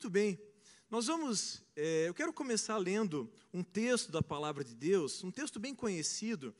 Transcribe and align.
Muito 0.00 0.08
bem. 0.08 0.40
Nós 0.88 1.08
vamos. 1.08 1.62
É, 1.76 2.08
eu 2.08 2.14
quero 2.14 2.32
começar 2.32 2.78
lendo 2.78 3.30
um 3.52 3.62
texto 3.62 4.10
da 4.10 4.22
palavra 4.22 4.64
de 4.64 4.74
Deus, 4.74 5.22
um 5.22 5.30
texto 5.30 5.60
bem 5.60 5.74
conhecido. 5.74 6.54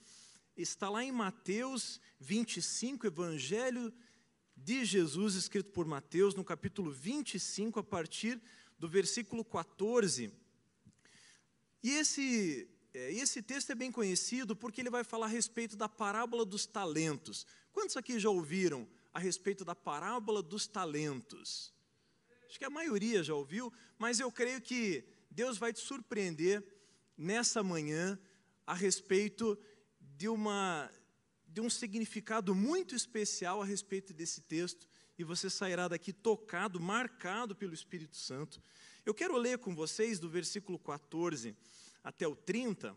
Está 0.55 0.91
lá 0.91 1.03
em 1.03 1.11
Mateus 1.11 1.99
25, 2.19 3.07
Evangelho 3.07 3.91
de 4.55 4.85
Jesus, 4.85 5.37
escrito 5.37 5.71
por 5.71 5.87
Mateus, 5.87 6.35
no 6.35 6.45
capítulo 6.45 6.91
25, 6.91 7.81
a 7.81 7.83
partir 7.83 8.39
do 8.79 8.87
versículo 8.87 9.43
14. 9.43 10.31
E 11.83 11.91
esse, 11.93 12.69
é, 12.93 13.13
esse 13.15 13.41
texto 13.41 13.71
é 13.71 13.75
bem 13.75 13.91
conhecido 13.91 14.55
porque 14.55 14.83
ele 14.83 14.91
vai 14.91 15.03
falar 15.03 15.25
a 15.25 15.31
respeito 15.31 15.79
da 15.79 15.89
parábola 15.89 16.45
dos 16.45 16.67
talentos. 16.67 17.47
Quantos 17.73 17.97
aqui 17.97 18.19
já 18.19 18.29
ouviram 18.29 18.87
a 19.15 19.19
respeito 19.19 19.65
da 19.65 19.75
parábola 19.75 20.43
dos 20.43 20.67
talentos? 20.67 21.73
Acho 22.51 22.59
que 22.59 22.65
a 22.65 22.71
maioria 22.71 23.23
já 23.23 23.33
ouviu, 23.33 23.73
mas 23.97 24.19
eu 24.19 24.33
creio 24.33 24.61
que 24.61 25.05
Deus 25.31 25.57
vai 25.57 25.73
te 25.73 25.79
surpreender 25.79 26.65
nessa 27.17 27.63
manhã 27.63 28.19
a 28.67 28.75
respeito 28.75 29.57
de, 30.01 30.29
uma, 30.29 30.91
de 31.47 31.61
um 31.61 31.71
significado 31.71 32.53
muito 32.53 32.93
especial 32.93 33.63
a 33.63 33.65
respeito 33.65 34.13
desse 34.13 34.41
texto 34.41 34.89
e 35.17 35.23
você 35.23 35.49
sairá 35.49 35.87
daqui 35.87 36.13
tocado, 36.13 36.81
marcado 36.81 37.55
pelo 37.55 37.73
Espírito 37.73 38.17
Santo. 38.17 38.61
Eu 39.07 39.15
quero 39.15 39.37
ler 39.37 39.59
com 39.59 39.73
vocês 39.73 40.19
do 40.19 40.29
versículo 40.29 40.77
14 40.77 41.55
até 42.03 42.27
o 42.27 42.35
30, 42.35 42.97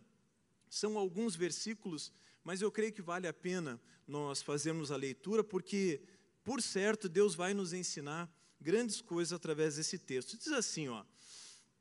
são 0.68 0.98
alguns 0.98 1.36
versículos, 1.36 2.12
mas 2.44 2.60
eu 2.64 2.72
creio 2.72 2.92
que 2.92 3.04
vale 3.04 3.28
a 3.28 3.34
pena 3.34 3.80
nós 4.08 4.42
fazermos 4.42 4.92
a 4.92 4.96
leitura, 4.96 5.44
porque, 5.44 6.02
por 6.44 6.60
certo, 6.60 7.08
Deus 7.08 7.36
vai 7.36 7.54
nos 7.54 7.72
ensinar 7.72 8.28
grandes 8.64 9.02
coisas 9.02 9.34
através 9.34 9.76
desse 9.76 9.98
texto. 10.00 10.38
Diz 10.38 10.48
assim, 10.48 10.88
ó: 10.88 11.04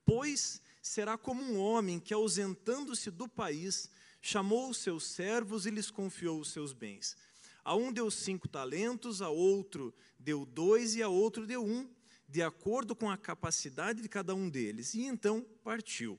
Pois 0.04 0.60
será 0.82 1.16
como 1.16 1.42
um 1.42 1.58
homem 1.58 2.00
que, 2.00 2.12
ausentando-se 2.12 3.11
do 3.11 3.28
país, 3.28 3.88
chamou 4.20 4.69
os 4.69 4.78
seus 4.78 5.05
servos 5.06 5.64
e 5.64 5.70
lhes 5.70 5.91
confiou 5.91 6.41
os 6.41 6.50
seus 6.50 6.72
bens. 6.72 7.16
A 7.64 7.77
um 7.77 7.92
deu 7.92 8.10
cinco 8.10 8.48
talentos, 8.48 9.22
a 9.22 9.28
outro 9.28 9.94
deu 10.19 10.44
dois 10.44 10.97
e 10.97 11.03
a 11.03 11.08
outro 11.08 11.47
deu 11.47 11.64
um, 11.64 11.88
de 12.28 12.42
acordo 12.42 12.94
com 12.97 13.08
a 13.08 13.16
capacidade 13.16 14.03
de 14.03 14.08
cada 14.08 14.34
um 14.34 14.50
deles. 14.50 14.94
E 14.94 15.05
então 15.05 15.47
partiu. 15.62 16.19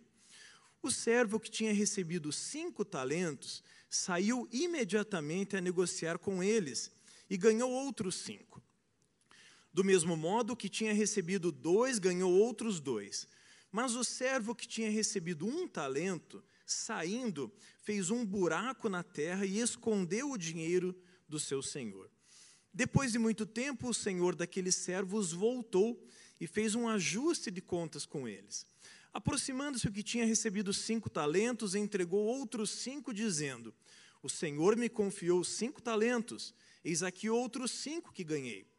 O 0.82 0.90
servo 0.90 1.40
que 1.40 1.52
tinha 1.52 1.74
recebido 1.74 2.32
cinco 2.32 2.86
talentos 2.86 3.64
saiu 3.90 4.48
imediatamente 4.52 5.56
a 5.58 5.62
negociar 5.62 6.18
com 6.18 6.42
eles 6.42 6.92
e 7.30 7.38
ganhou 7.38 7.70
outros 7.70 8.16
cinco. 8.16 8.62
Do 9.74 9.84
mesmo 9.84 10.16
modo, 10.16 10.56
que 10.56 10.70
tinha 10.70 10.94
recebido 10.94 11.52
dois 11.52 11.98
ganhou 11.98 12.32
outros 12.32 12.80
dois. 12.80 13.28
Mas 13.72 13.96
o 13.96 14.04
servo 14.04 14.54
que 14.54 14.68
tinha 14.68 14.90
recebido 14.90 15.48
um 15.48 15.68
talento, 15.68 16.44
saindo, 16.64 17.52
fez 17.82 18.12
um 18.12 18.24
buraco 18.24 18.88
na 18.88 19.02
terra 19.02 19.48
e 19.48 19.60
escondeu 19.60 20.30
o 20.30 20.38
dinheiro 20.38 20.96
do 21.28 21.40
seu 21.40 21.64
senhor. 21.64 22.12
Depois 22.72 23.12
de 23.12 23.18
muito 23.18 23.48
tempo, 23.48 23.90
o 23.90 23.94
senhor 23.94 24.36
daqueles 24.36 24.76
servos 24.76 25.32
voltou 25.32 26.08
e 26.40 26.46
fez 26.46 26.76
um 26.76 26.88
ajuste 26.88 27.50
de 27.50 27.62
contas 27.62 28.06
com 28.06 28.28
eles. 28.28 28.68
Aproximando-se 29.12 29.88
o 29.88 29.92
que 29.92 30.04
tinha 30.04 30.26
recebido 30.26 30.74
cinco 30.74 31.10
talentos, 31.10 31.74
entregou 31.74 32.26
outros 32.26 32.70
cinco, 32.70 33.14
dizendo: 33.14 33.74
O 34.22 34.30
senhor 34.30 34.76
me 34.76 34.90
confiou 34.90 35.44
cinco 35.44 35.82
talentos, 35.82 36.54
eis 36.84 37.02
aqui 37.02 37.30
outros 37.30 37.72
cinco 37.72 38.12
que 38.12 38.24
ganhei. 38.24 38.73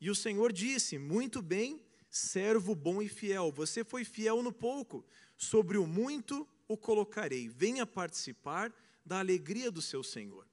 E 0.00 0.08
o 0.08 0.14
Senhor 0.14 0.52
disse: 0.52 0.98
Muito 0.98 1.42
bem, 1.42 1.82
servo 2.08 2.74
bom 2.74 3.02
e 3.02 3.08
fiel, 3.08 3.52
você 3.52 3.84
foi 3.84 4.04
fiel 4.04 4.42
no 4.42 4.52
pouco, 4.52 5.04
sobre 5.36 5.76
o 5.76 5.86
muito 5.86 6.48
o 6.66 6.76
colocarei. 6.76 7.48
Venha 7.48 7.84
participar 7.84 8.72
da 9.04 9.18
alegria 9.18 9.70
do 9.70 9.82
seu 9.82 10.02
Senhor. 10.02 10.46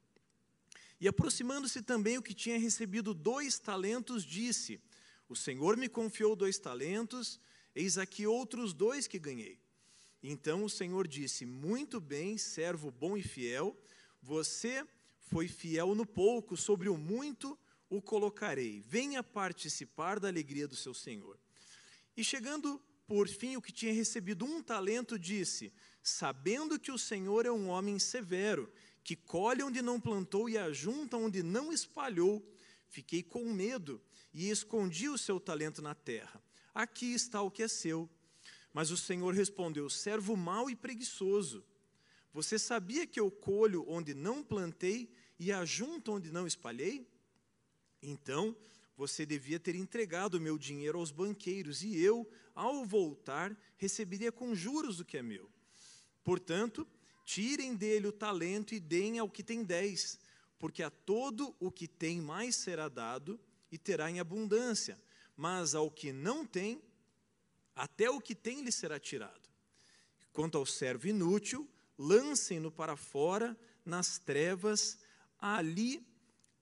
E 0.99 1.07
aproximando-se 1.07 1.81
também 1.81 2.17
o 2.17 2.23
que 2.23 2.33
tinha 2.33 2.59
recebido 2.59 3.13
dois 3.13 3.57
talentos, 3.59 4.25
disse: 4.25 4.81
O 5.29 5.35
Senhor 5.35 5.77
me 5.77 5.87
confiou 5.87 6.35
dois 6.35 6.57
talentos, 6.57 7.39
eis 7.75 7.97
aqui 7.97 8.27
outros 8.27 8.73
dois 8.73 9.07
que 9.07 9.19
ganhei. 9.19 9.59
Então 10.21 10.63
o 10.63 10.69
Senhor 10.69 11.07
disse: 11.07 11.45
Muito 11.45 12.01
bem, 12.01 12.37
servo 12.37 12.91
bom 12.91 13.15
e 13.15 13.21
fiel, 13.21 13.77
você 14.21 14.85
foi 15.19 15.47
fiel 15.47 15.93
no 15.93 16.05
pouco, 16.05 16.57
sobre 16.57 16.89
o 16.89 16.97
muito 16.97 17.57
o 17.89 18.01
colocarei. 18.01 18.81
Venha 18.81 19.23
participar 19.23 20.19
da 20.19 20.27
alegria 20.27 20.67
do 20.67 20.75
seu 20.75 20.93
senhor. 20.93 21.39
E 22.15 22.23
chegando 22.23 22.81
por 23.07 23.27
fim, 23.27 23.55
o 23.55 23.61
que 23.61 23.71
tinha 23.71 23.93
recebido 23.93 24.43
um 24.43 24.61
talento 24.61 25.17
disse: 25.17 25.71
Sabendo 26.03 26.77
que 26.77 26.91
o 26.91 26.97
Senhor 26.97 27.45
é 27.45 27.51
um 27.51 27.69
homem 27.69 27.97
severo, 27.99 28.71
que 29.03 29.15
colhe 29.15 29.63
onde 29.63 29.81
não 29.81 29.99
plantou 29.99 30.49
e 30.49 30.57
ajunta 30.57 31.15
onde 31.15 31.41
não 31.41 31.71
espalhou, 31.71 32.45
fiquei 32.89 33.23
com 33.23 33.51
medo 33.53 34.01
e 34.33 34.49
escondi 34.49 35.07
o 35.07 35.17
seu 35.17 35.39
talento 35.39 35.81
na 35.81 35.95
terra. 35.95 36.43
Aqui 36.75 37.13
está 37.13 37.41
o 37.41 37.49
que 37.49 37.63
é 37.63 37.67
seu. 37.67 38.09
Mas 38.73 38.91
o 38.91 38.97
Senhor 38.97 39.33
respondeu: 39.33 39.89
Servo 39.89 40.35
mau 40.35 40.69
e 40.69 40.75
preguiçoso. 40.75 41.63
Você 42.33 42.59
sabia 42.59 43.07
que 43.07 43.19
eu 43.19 43.31
colho 43.31 43.85
onde 43.87 44.13
não 44.13 44.43
plantei 44.43 45.09
e 45.39 45.51
ajunto 45.51 46.11
onde 46.11 46.31
não 46.31 46.45
espalhei? 46.45 47.07
Então, 48.01 48.55
você 48.95 49.25
devia 49.25 49.59
ter 49.59 49.75
entregado 49.75 50.35
o 50.35 50.41
meu 50.41 50.57
dinheiro 50.57 50.97
aos 50.97 51.11
banqueiros, 51.11 51.83
e 51.83 51.97
eu, 51.99 52.29
ao 52.55 52.83
voltar, 52.85 53.55
receberia 53.77 54.31
com 54.31 54.55
juros 54.55 54.99
o 54.99 55.05
que 55.05 55.17
é 55.17 55.21
meu. 55.21 55.49
Portanto, 56.23 56.87
tirem 57.23 57.75
dele 57.75 58.07
o 58.07 58.11
talento 58.11 58.73
e 58.73 58.79
deem 58.79 59.19
ao 59.19 59.29
que 59.29 59.43
tem 59.43 59.63
dez, 59.63 60.19
porque 60.57 60.81
a 60.81 60.89
todo 60.89 61.55
o 61.59 61.71
que 61.71 61.87
tem 61.87 62.19
mais 62.19 62.55
será 62.55 62.89
dado 62.89 63.39
e 63.71 63.77
terá 63.77 64.09
em 64.09 64.19
abundância, 64.19 64.99
mas 65.35 65.75
ao 65.75 65.91
que 65.91 66.11
não 66.11 66.45
tem, 66.45 66.81
até 67.75 68.09
o 68.09 68.19
que 68.19 68.33
tem 68.33 68.63
lhe 68.63 68.71
será 68.71 68.99
tirado. 68.99 69.47
Quanto 70.33 70.57
ao 70.57 70.65
servo 70.65 71.07
inútil, 71.07 71.69
lancem-no 71.97 72.71
para 72.71 72.95
fora 72.95 73.55
nas 73.85 74.17
trevas, 74.17 74.97
ali 75.39 76.05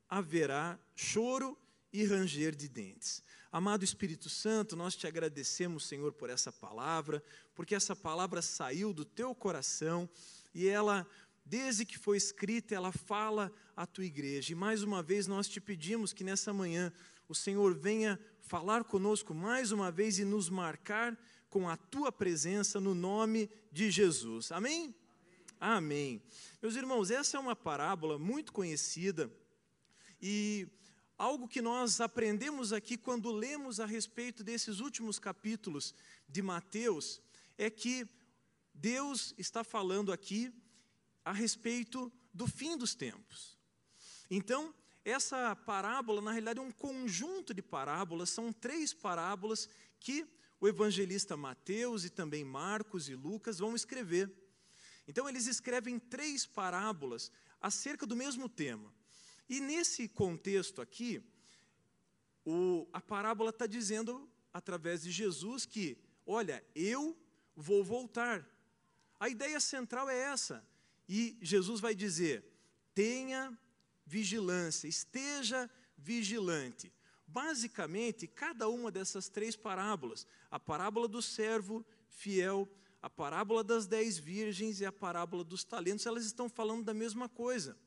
haverá 0.09 0.79
choro 0.95 1.57
e 1.91 2.06
ranger 2.06 2.56
de 2.56 2.67
dentes. 2.67 3.23
Amado 3.51 3.83
Espírito 3.83 4.29
Santo, 4.29 4.75
nós 4.75 4.95
te 4.95 5.07
agradecemos, 5.07 5.85
Senhor, 5.85 6.11
por 6.13 6.29
essa 6.29 6.51
palavra, 6.51 7.23
porque 7.53 7.75
essa 7.75 7.95
palavra 7.95 8.41
saiu 8.41 8.94
do 8.94 9.06
teu 9.06 9.33
coração 9.33 10.09
e 10.53 10.67
ela, 10.67 11.07
desde 11.45 11.85
que 11.85 11.97
foi 11.97 12.17
escrita, 12.17 12.75
ela 12.75 12.91
fala 12.91 13.51
à 13.75 13.85
tua 13.85 14.06
igreja. 14.06 14.51
E 14.51 14.56
mais 14.56 14.83
uma 14.83 15.01
vez 15.01 15.28
nós 15.28 15.47
te 15.47 15.61
pedimos 15.61 16.11
que 16.11 16.23
nessa 16.23 16.51
manhã 16.51 16.91
o 17.29 17.35
Senhor 17.35 17.73
venha 17.73 18.19
falar 18.41 18.83
conosco 18.83 19.33
mais 19.33 19.72
uma 19.72 19.91
vez 19.91 20.19
e 20.19 20.25
nos 20.25 20.50
marcar 20.50 21.17
com 21.50 21.69
a 21.69 21.77
tua 21.77 22.12
presença 22.12 22.79
no 22.79 22.94
nome 22.94 23.50
de 23.72 23.89
Jesus. 23.89 24.51
Amém? 24.51 24.94
Amém. 25.59 25.77
Amém. 25.77 26.22
Meus 26.62 26.75
irmãos, 26.75 27.09
essa 27.09 27.38
é 27.38 27.39
uma 27.39 27.56
parábola 27.56 28.19
muito 28.19 28.51
conhecida 28.51 29.31
e 30.22 30.67
algo 31.17 31.47
que 31.47 31.61
nós 31.61 32.01
aprendemos 32.01 32.73
aqui 32.73 32.97
quando 32.97 33.31
lemos 33.31 33.79
a 33.79 33.85
respeito 33.85 34.43
desses 34.43 34.79
últimos 34.79 35.17
capítulos 35.17 35.93
de 36.27 36.41
Mateus 36.41 37.21
é 37.57 37.69
que 37.69 38.07
Deus 38.73 39.33
está 39.37 39.63
falando 39.63 40.11
aqui 40.11 40.53
a 41.23 41.31
respeito 41.31 42.11
do 42.33 42.45
fim 42.45 42.77
dos 42.77 42.93
tempos. 42.93 43.57
Então, 44.29 44.73
essa 45.03 45.55
parábola, 45.55 46.21
na 46.21 46.31
realidade, 46.31 46.59
é 46.59 46.61
um 46.61 46.71
conjunto 46.71 47.53
de 47.53 47.61
parábolas, 47.61 48.29
são 48.29 48.51
três 48.51 48.93
parábolas 48.93 49.69
que 49.99 50.27
o 50.59 50.67
evangelista 50.67 51.38
Mateus 51.38 52.03
e 52.03 52.09
também 52.09 52.44
Marcos 52.44 53.07
e 53.07 53.15
Lucas 53.15 53.59
vão 53.59 53.75
escrever. 53.75 54.31
Então, 55.07 55.29
eles 55.29 55.47
escrevem 55.47 55.97
três 56.00 56.45
parábolas 56.45 57.31
acerca 57.61 58.06
do 58.06 58.15
mesmo 58.15 58.50
tema. 58.50 58.91
E 59.47 59.59
nesse 59.59 60.07
contexto 60.07 60.81
aqui, 60.81 61.24
o, 62.45 62.88
a 62.92 63.00
parábola 63.00 63.51
está 63.51 63.68
dizendo, 63.68 64.27
através 64.51 65.03
de 65.03 65.12
Jesus, 65.12 65.65
que, 65.65 65.97
olha, 66.25 66.63
eu 66.74 67.15
vou 67.56 67.83
voltar. 67.83 68.47
A 69.19 69.30
ideia 69.30 69.59
central 69.59 70.09
é 70.09 70.18
essa. 70.18 70.65
E 71.07 71.38
Jesus 71.42 71.80
vai 71.80 71.94
dizer: 71.94 72.44
tenha 72.94 73.57
vigilância, 74.06 74.88
esteja 74.88 75.69
vigilante. 75.97 76.92
Basicamente, 77.27 78.27
cada 78.27 78.68
uma 78.68 78.92
dessas 78.92 79.30
três 79.30 79.56
parábolas, 79.56 80.25
a 80.50 80.59
parábola 80.59 81.07
do 81.07 81.21
servo 81.21 81.86
fiel, 82.07 82.68
a 83.01 83.09
parábola 83.09 83.63
das 83.63 83.86
dez 83.86 84.18
virgens 84.18 84.80
e 84.80 84.86
a 84.86 84.92
parábola 84.92 85.44
dos 85.44 85.63
talentos, 85.63 86.06
elas 86.06 86.25
estão 86.25 86.50
falando 86.50 86.83
da 86.83 86.94
mesma 86.94 87.30
coisa 87.30 87.77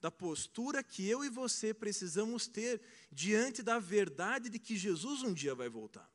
da 0.00 0.10
postura 0.10 0.82
que 0.82 1.06
eu 1.08 1.24
e 1.24 1.28
você 1.28 1.72
precisamos 1.72 2.46
ter 2.46 2.80
diante 3.10 3.62
da 3.62 3.78
verdade 3.78 4.48
de 4.48 4.58
que 4.58 4.76
Jesus 4.76 5.22
um 5.22 5.32
dia 5.32 5.54
vai 5.54 5.68
voltar. 5.68 6.10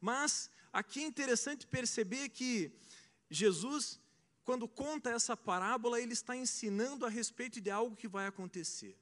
Mas 0.00 0.50
aqui 0.72 1.00
é 1.00 1.06
interessante 1.06 1.66
perceber 1.66 2.28
que 2.30 2.72
Jesus, 3.30 4.00
quando 4.44 4.66
conta 4.66 5.10
essa 5.10 5.36
parábola, 5.36 6.00
ele 6.00 6.12
está 6.12 6.36
ensinando 6.36 7.04
a 7.04 7.08
respeito 7.08 7.60
de 7.60 7.70
algo 7.70 7.96
que 7.96 8.08
vai 8.08 8.26
acontecer. 8.26 8.96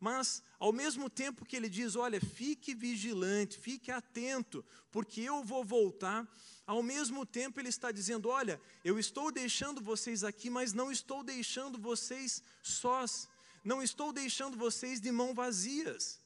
Mas, 0.00 0.42
ao 0.60 0.72
mesmo 0.72 1.10
tempo 1.10 1.44
que 1.44 1.56
ele 1.56 1.68
diz: 1.68 1.96
Olha, 1.96 2.20
fique 2.20 2.74
vigilante, 2.74 3.58
fique 3.58 3.90
atento, 3.90 4.64
porque 4.92 5.20
eu 5.20 5.42
vou 5.42 5.64
voltar. 5.64 6.26
Ao 6.64 6.82
mesmo 6.82 7.26
tempo, 7.26 7.58
ele 7.58 7.68
está 7.68 7.90
dizendo: 7.90 8.28
Olha, 8.28 8.60
eu 8.84 8.98
estou 8.98 9.32
deixando 9.32 9.80
vocês 9.80 10.22
aqui, 10.22 10.48
mas 10.48 10.72
não 10.72 10.92
estou 10.92 11.24
deixando 11.24 11.78
vocês 11.78 12.42
sós, 12.62 13.28
não 13.68 13.82
estou 13.82 14.14
deixando 14.14 14.56
vocês 14.56 14.98
de 14.98 15.12
mãos 15.12 15.34
vazias. 15.34 16.22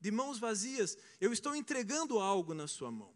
De 0.00 0.10
mãos 0.10 0.40
vazias, 0.40 0.98
eu 1.20 1.32
estou 1.32 1.54
entregando 1.54 2.18
algo 2.18 2.52
na 2.52 2.66
sua 2.66 2.90
mão. 2.90 3.14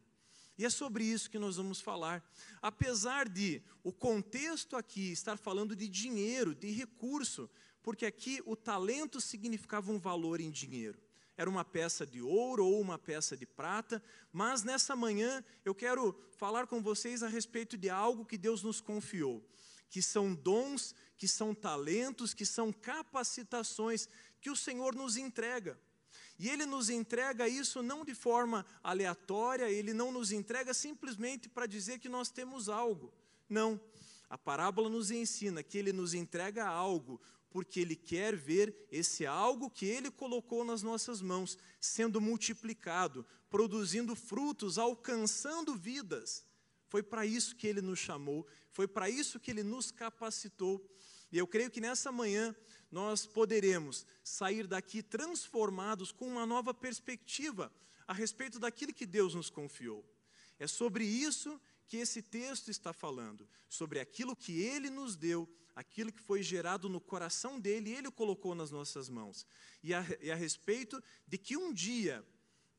E 0.56 0.64
é 0.64 0.70
sobre 0.70 1.02
isso 1.02 1.28
que 1.28 1.40
nós 1.40 1.56
vamos 1.56 1.80
falar. 1.80 2.24
Apesar 2.62 3.28
de 3.28 3.60
o 3.82 3.92
contexto 3.92 4.76
aqui 4.76 5.10
estar 5.10 5.36
falando 5.36 5.74
de 5.74 5.88
dinheiro, 5.88 6.54
de 6.54 6.70
recurso, 6.70 7.50
porque 7.82 8.06
aqui 8.06 8.40
o 8.46 8.54
talento 8.54 9.20
significava 9.20 9.90
um 9.90 9.98
valor 9.98 10.40
em 10.40 10.52
dinheiro. 10.52 11.02
Era 11.36 11.50
uma 11.50 11.64
peça 11.64 12.06
de 12.06 12.22
ouro 12.22 12.64
ou 12.64 12.80
uma 12.80 12.96
peça 12.96 13.36
de 13.36 13.44
prata, 13.44 14.00
mas 14.32 14.62
nessa 14.62 14.94
manhã 14.94 15.44
eu 15.64 15.74
quero 15.74 16.16
falar 16.36 16.68
com 16.68 16.80
vocês 16.80 17.24
a 17.24 17.28
respeito 17.28 17.76
de 17.76 17.90
algo 17.90 18.24
que 18.24 18.38
Deus 18.38 18.62
nos 18.62 18.80
confiou, 18.80 19.44
que 19.90 20.00
são 20.00 20.32
dons, 20.32 20.94
que 21.18 21.28
são 21.28 21.54
talentos, 21.54 22.32
que 22.32 22.46
são 22.46 22.72
capacitações 22.72 24.08
que 24.40 24.48
o 24.48 24.56
Senhor 24.56 24.94
nos 24.94 25.16
entrega. 25.16 25.78
E 26.38 26.48
Ele 26.48 26.64
nos 26.64 26.88
entrega 26.88 27.48
isso 27.48 27.82
não 27.82 28.04
de 28.04 28.14
forma 28.14 28.64
aleatória, 28.82 29.68
Ele 29.68 29.92
não 29.92 30.12
nos 30.12 30.30
entrega 30.30 30.72
simplesmente 30.72 31.48
para 31.48 31.66
dizer 31.66 31.98
que 31.98 32.08
nós 32.08 32.30
temos 32.30 32.68
algo. 32.68 33.12
Não. 33.48 33.80
A 34.30 34.38
parábola 34.38 34.88
nos 34.88 35.10
ensina 35.10 35.62
que 35.62 35.76
Ele 35.76 35.92
nos 35.92 36.14
entrega 36.14 36.66
algo, 36.66 37.20
porque 37.50 37.80
Ele 37.80 37.96
quer 37.96 38.36
ver 38.36 38.86
esse 38.92 39.26
algo 39.26 39.68
que 39.68 39.86
Ele 39.86 40.10
colocou 40.10 40.64
nas 40.64 40.82
nossas 40.82 41.20
mãos 41.20 41.58
sendo 41.80 42.20
multiplicado, 42.20 43.26
produzindo 43.50 44.14
frutos, 44.14 44.78
alcançando 44.78 45.74
vidas. 45.74 46.44
Foi 46.86 47.02
para 47.02 47.26
isso 47.26 47.56
que 47.56 47.66
Ele 47.66 47.82
nos 47.82 47.98
chamou, 47.98 48.46
foi 48.70 48.86
para 48.86 49.10
isso 49.10 49.40
que 49.40 49.50
Ele 49.50 49.62
nos 49.62 49.90
capacitou. 49.90 50.88
E 51.30 51.38
eu 51.38 51.46
creio 51.46 51.70
que 51.70 51.80
nessa 51.80 52.10
manhã 52.10 52.54
nós 52.90 53.26
poderemos 53.26 54.06
sair 54.22 54.66
daqui 54.66 55.02
transformados 55.02 56.10
com 56.10 56.26
uma 56.26 56.46
nova 56.46 56.72
perspectiva 56.72 57.72
a 58.06 58.12
respeito 58.12 58.58
daquilo 58.58 58.94
que 58.94 59.06
Deus 59.06 59.34
nos 59.34 59.50
confiou. 59.50 60.04
É 60.58 60.66
sobre 60.66 61.04
isso 61.04 61.60
que 61.86 61.98
esse 61.98 62.22
texto 62.22 62.70
está 62.70 62.92
falando, 62.92 63.48
sobre 63.68 64.00
aquilo 64.00 64.34
que 64.34 64.60
Ele 64.60 64.90
nos 64.90 65.16
deu 65.16 65.48
aquilo 65.78 66.10
que 66.10 66.20
foi 66.20 66.42
gerado 66.42 66.88
no 66.88 67.00
coração 67.00 67.60
dele, 67.60 67.92
ele 67.92 68.08
o 68.08 68.12
colocou 68.12 68.52
nas 68.52 68.72
nossas 68.72 69.08
mãos. 69.08 69.46
E 69.80 69.94
a, 69.94 70.04
e 70.20 70.28
a 70.28 70.34
respeito 70.34 71.00
de 71.24 71.38
que 71.38 71.56
um 71.56 71.72
dia 71.72 72.26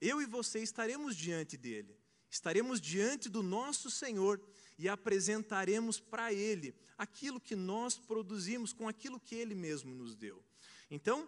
eu 0.01 0.21
e 0.21 0.25
você 0.25 0.59
estaremos 0.59 1.15
diante 1.15 1.55
dele, 1.55 1.97
estaremos 2.29 2.79
diante 2.79 3.29
do 3.29 3.41
nosso 3.41 3.89
Senhor 3.89 4.41
e 4.77 4.87
apresentaremos 4.87 5.99
para 5.99 6.31
ele 6.33 6.73
aquilo 6.97 7.39
que 7.39 7.55
nós 7.55 7.97
produzimos 7.97 8.71
com 8.71 8.87
aquilo 8.87 9.19
que 9.19 9.35
ele 9.35 9.55
mesmo 9.55 9.93
nos 9.93 10.15
deu. 10.15 10.43
Então, 10.89 11.27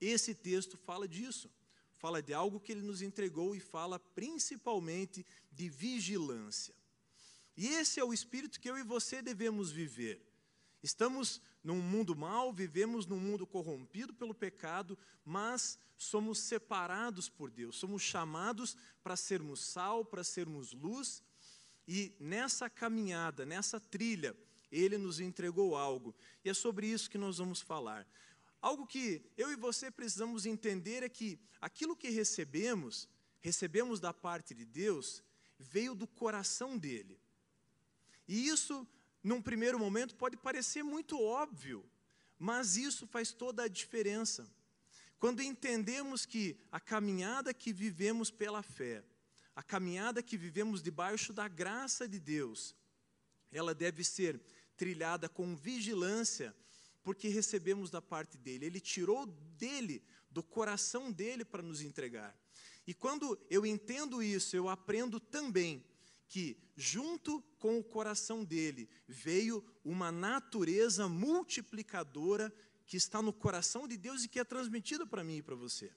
esse 0.00 0.34
texto 0.34 0.76
fala 0.76 1.06
disso, 1.06 1.50
fala 1.92 2.22
de 2.22 2.34
algo 2.34 2.60
que 2.60 2.72
ele 2.72 2.82
nos 2.82 3.02
entregou 3.02 3.54
e 3.54 3.60
fala 3.60 3.98
principalmente 3.98 5.24
de 5.50 5.68
vigilância. 5.68 6.74
E 7.56 7.68
esse 7.68 7.98
é 7.98 8.04
o 8.04 8.12
espírito 8.12 8.60
que 8.60 8.68
eu 8.68 8.76
e 8.76 8.82
você 8.82 9.22
devemos 9.22 9.70
viver. 9.70 10.20
Estamos 10.82 11.40
num 11.66 11.82
mundo 11.82 12.14
mau, 12.14 12.52
vivemos 12.52 13.06
num 13.06 13.18
mundo 13.18 13.44
corrompido 13.44 14.14
pelo 14.14 14.32
pecado, 14.32 14.96
mas 15.24 15.76
somos 15.98 16.38
separados 16.38 17.28
por 17.28 17.50
Deus, 17.50 17.74
somos 17.74 18.02
chamados 18.02 18.76
para 19.02 19.16
sermos 19.16 19.58
sal, 19.58 20.04
para 20.04 20.22
sermos 20.22 20.72
luz, 20.72 21.24
e 21.88 22.14
nessa 22.20 22.70
caminhada, 22.70 23.44
nessa 23.44 23.80
trilha, 23.80 24.36
Ele 24.70 24.96
nos 24.96 25.18
entregou 25.18 25.76
algo, 25.76 26.14
e 26.44 26.48
é 26.48 26.54
sobre 26.54 26.86
isso 26.86 27.10
que 27.10 27.18
nós 27.18 27.38
vamos 27.38 27.60
falar. 27.60 28.06
Algo 28.62 28.86
que 28.86 29.20
eu 29.36 29.50
e 29.50 29.56
você 29.56 29.90
precisamos 29.90 30.46
entender 30.46 31.02
é 31.02 31.08
que 31.08 31.36
aquilo 31.60 31.96
que 31.96 32.10
recebemos, 32.10 33.08
recebemos 33.40 33.98
da 33.98 34.14
parte 34.14 34.54
de 34.54 34.64
Deus, 34.64 35.20
veio 35.58 35.96
do 35.96 36.06
coração 36.06 36.78
dele. 36.78 37.18
E 38.28 38.46
isso 38.46 38.86
num 39.26 39.42
primeiro 39.42 39.76
momento, 39.76 40.14
pode 40.14 40.36
parecer 40.36 40.84
muito 40.84 41.20
óbvio, 41.20 41.84
mas 42.38 42.76
isso 42.76 43.08
faz 43.08 43.32
toda 43.32 43.64
a 43.64 43.68
diferença. 43.68 44.48
Quando 45.18 45.42
entendemos 45.42 46.24
que 46.24 46.56
a 46.70 46.78
caminhada 46.78 47.52
que 47.52 47.72
vivemos 47.72 48.30
pela 48.30 48.62
fé, 48.62 49.02
a 49.56 49.64
caminhada 49.64 50.22
que 50.22 50.36
vivemos 50.36 50.80
debaixo 50.80 51.32
da 51.32 51.48
graça 51.48 52.06
de 52.06 52.20
Deus, 52.20 52.76
ela 53.50 53.74
deve 53.74 54.04
ser 54.04 54.40
trilhada 54.76 55.28
com 55.28 55.56
vigilância, 55.56 56.54
porque 57.02 57.26
recebemos 57.26 57.90
da 57.90 58.00
parte 58.00 58.38
dele. 58.38 58.66
Ele 58.66 58.80
tirou 58.80 59.26
dele, 59.26 60.04
do 60.30 60.42
coração 60.42 61.10
dele, 61.10 61.44
para 61.44 61.62
nos 61.62 61.80
entregar. 61.80 62.32
E 62.86 62.94
quando 62.94 63.36
eu 63.50 63.66
entendo 63.66 64.22
isso, 64.22 64.54
eu 64.54 64.68
aprendo 64.68 65.18
também 65.18 65.84
que, 66.28 66.56
junto 66.76 67.40
com 67.58 67.78
o 67.78 67.84
coração 67.84 68.44
dele, 68.44 68.88
veio 69.06 69.64
uma 69.84 70.10
natureza 70.10 71.08
multiplicadora 71.08 72.52
que 72.84 72.96
está 72.96 73.20
no 73.20 73.32
coração 73.32 73.86
de 73.86 73.96
Deus 73.96 74.24
e 74.24 74.28
que 74.28 74.38
é 74.38 74.44
transmitida 74.44 75.06
para 75.06 75.24
mim 75.24 75.38
e 75.38 75.42
para 75.42 75.54
você. 75.54 75.92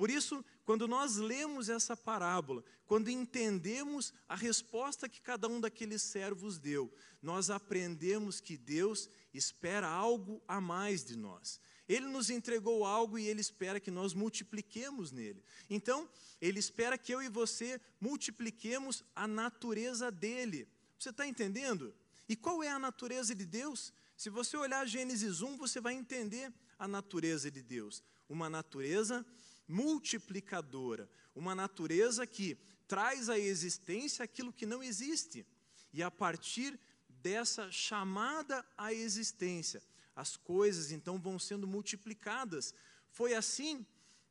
Por 0.00 0.08
isso, 0.08 0.42
quando 0.64 0.88
nós 0.88 1.16
lemos 1.16 1.68
essa 1.68 1.94
parábola, 1.94 2.64
quando 2.86 3.10
entendemos 3.10 4.14
a 4.26 4.34
resposta 4.34 5.08
que 5.08 5.20
cada 5.20 5.46
um 5.46 5.60
daqueles 5.60 6.00
servos 6.00 6.58
deu, 6.58 6.90
nós 7.20 7.50
aprendemos 7.50 8.40
que 8.40 8.56
Deus 8.56 9.10
espera 9.34 9.86
algo 9.86 10.42
a 10.48 10.58
mais 10.58 11.04
de 11.04 11.16
nós. 11.16 11.60
Ele 11.90 12.06
nos 12.06 12.30
entregou 12.30 12.84
algo 12.84 13.18
e 13.18 13.26
ele 13.26 13.40
espera 13.40 13.80
que 13.80 13.90
nós 13.90 14.14
multipliquemos 14.14 15.10
nele. 15.10 15.42
Então, 15.68 16.08
ele 16.40 16.60
espera 16.60 16.96
que 16.96 17.12
eu 17.12 17.20
e 17.20 17.28
você 17.28 17.80
multipliquemos 18.00 19.02
a 19.12 19.26
natureza 19.26 20.08
dele. 20.08 20.68
Você 20.96 21.10
está 21.10 21.26
entendendo? 21.26 21.92
E 22.28 22.36
qual 22.36 22.62
é 22.62 22.68
a 22.68 22.78
natureza 22.78 23.34
de 23.34 23.44
Deus? 23.44 23.92
Se 24.16 24.30
você 24.30 24.56
olhar 24.56 24.86
Gênesis 24.86 25.42
1, 25.42 25.56
você 25.56 25.80
vai 25.80 25.94
entender 25.94 26.52
a 26.78 26.86
natureza 26.86 27.50
de 27.50 27.60
Deus. 27.60 28.04
Uma 28.28 28.48
natureza 28.48 29.26
multiplicadora, 29.66 31.10
uma 31.34 31.56
natureza 31.56 32.24
que 32.24 32.56
traz 32.86 33.28
à 33.28 33.36
existência 33.36 34.24
aquilo 34.24 34.52
que 34.52 34.64
não 34.64 34.80
existe. 34.80 35.44
E 35.92 36.04
a 36.04 36.10
partir 36.10 36.78
dessa 37.08 37.68
chamada 37.72 38.64
à 38.78 38.94
existência, 38.94 39.82
as 40.14 40.36
coisas 40.36 40.90
então 40.90 41.18
vão 41.18 41.38
sendo 41.38 41.66
multiplicadas. 41.66 42.74
Foi 43.10 43.34
assim 43.34 43.86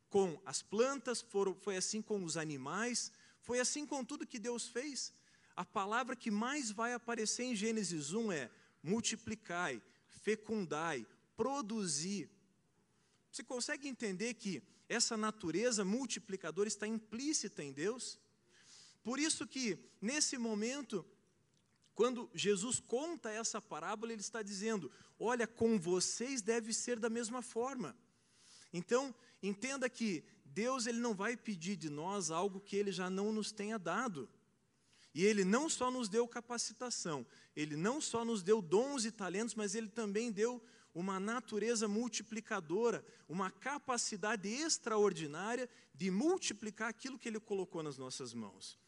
com 0.08 0.40
as 0.44 0.62
plantas, 0.62 1.24
foi 1.60 1.76
assim 1.76 2.02
com 2.02 2.24
os 2.24 2.36
animais, 2.36 3.12
foi 3.40 3.60
assim 3.60 3.86
com 3.86 4.04
tudo 4.04 4.26
que 4.26 4.38
Deus 4.38 4.68
fez. 4.68 5.12
A 5.56 5.64
palavra 5.64 6.16
que 6.16 6.30
mais 6.30 6.70
vai 6.70 6.92
aparecer 6.92 7.44
em 7.44 7.54
Gênesis 7.54 8.12
1 8.12 8.32
é 8.32 8.50
multiplicai, 8.82 9.82
fecundai, 10.08 11.06
produzir. 11.36 12.30
Você 13.30 13.42
consegue 13.42 13.88
entender 13.88 14.34
que 14.34 14.62
essa 14.88 15.16
natureza 15.16 15.84
multiplicadora 15.84 16.68
está 16.68 16.86
implícita 16.86 17.62
em 17.62 17.72
Deus? 17.72 18.18
Por 19.02 19.18
isso 19.18 19.46
que, 19.46 19.78
nesse 20.00 20.36
momento, 20.36 21.06
quando 22.00 22.30
Jesus 22.32 22.80
conta 22.80 23.30
essa 23.30 23.60
parábola, 23.60 24.10
ele 24.10 24.22
está 24.22 24.40
dizendo: 24.40 24.90
Olha, 25.18 25.46
com 25.46 25.78
vocês 25.78 26.40
deve 26.40 26.72
ser 26.72 26.98
da 26.98 27.10
mesma 27.10 27.42
forma. 27.42 27.94
Então, 28.72 29.14
entenda 29.42 29.86
que 29.86 30.24
Deus 30.42 30.86
ele 30.86 30.98
não 30.98 31.14
vai 31.14 31.36
pedir 31.36 31.76
de 31.76 31.90
nós 31.90 32.30
algo 32.30 32.58
que 32.58 32.74
ele 32.74 32.90
já 32.90 33.10
não 33.10 33.30
nos 33.34 33.52
tenha 33.52 33.78
dado. 33.78 34.30
E 35.14 35.26
ele 35.26 35.44
não 35.44 35.68
só 35.68 35.90
nos 35.90 36.08
deu 36.08 36.26
capacitação, 36.26 37.26
ele 37.54 37.76
não 37.76 38.00
só 38.00 38.24
nos 38.24 38.42
deu 38.42 38.62
dons 38.62 39.04
e 39.04 39.10
talentos, 39.10 39.54
mas 39.54 39.74
ele 39.74 39.90
também 39.90 40.32
deu 40.32 40.58
uma 40.94 41.20
natureza 41.20 41.86
multiplicadora, 41.86 43.04
uma 43.28 43.50
capacidade 43.50 44.48
extraordinária 44.48 45.68
de 45.94 46.10
multiplicar 46.10 46.88
aquilo 46.88 47.18
que 47.18 47.28
ele 47.28 47.38
colocou 47.38 47.82
nas 47.82 47.98
nossas 47.98 48.32
mãos. 48.32 48.78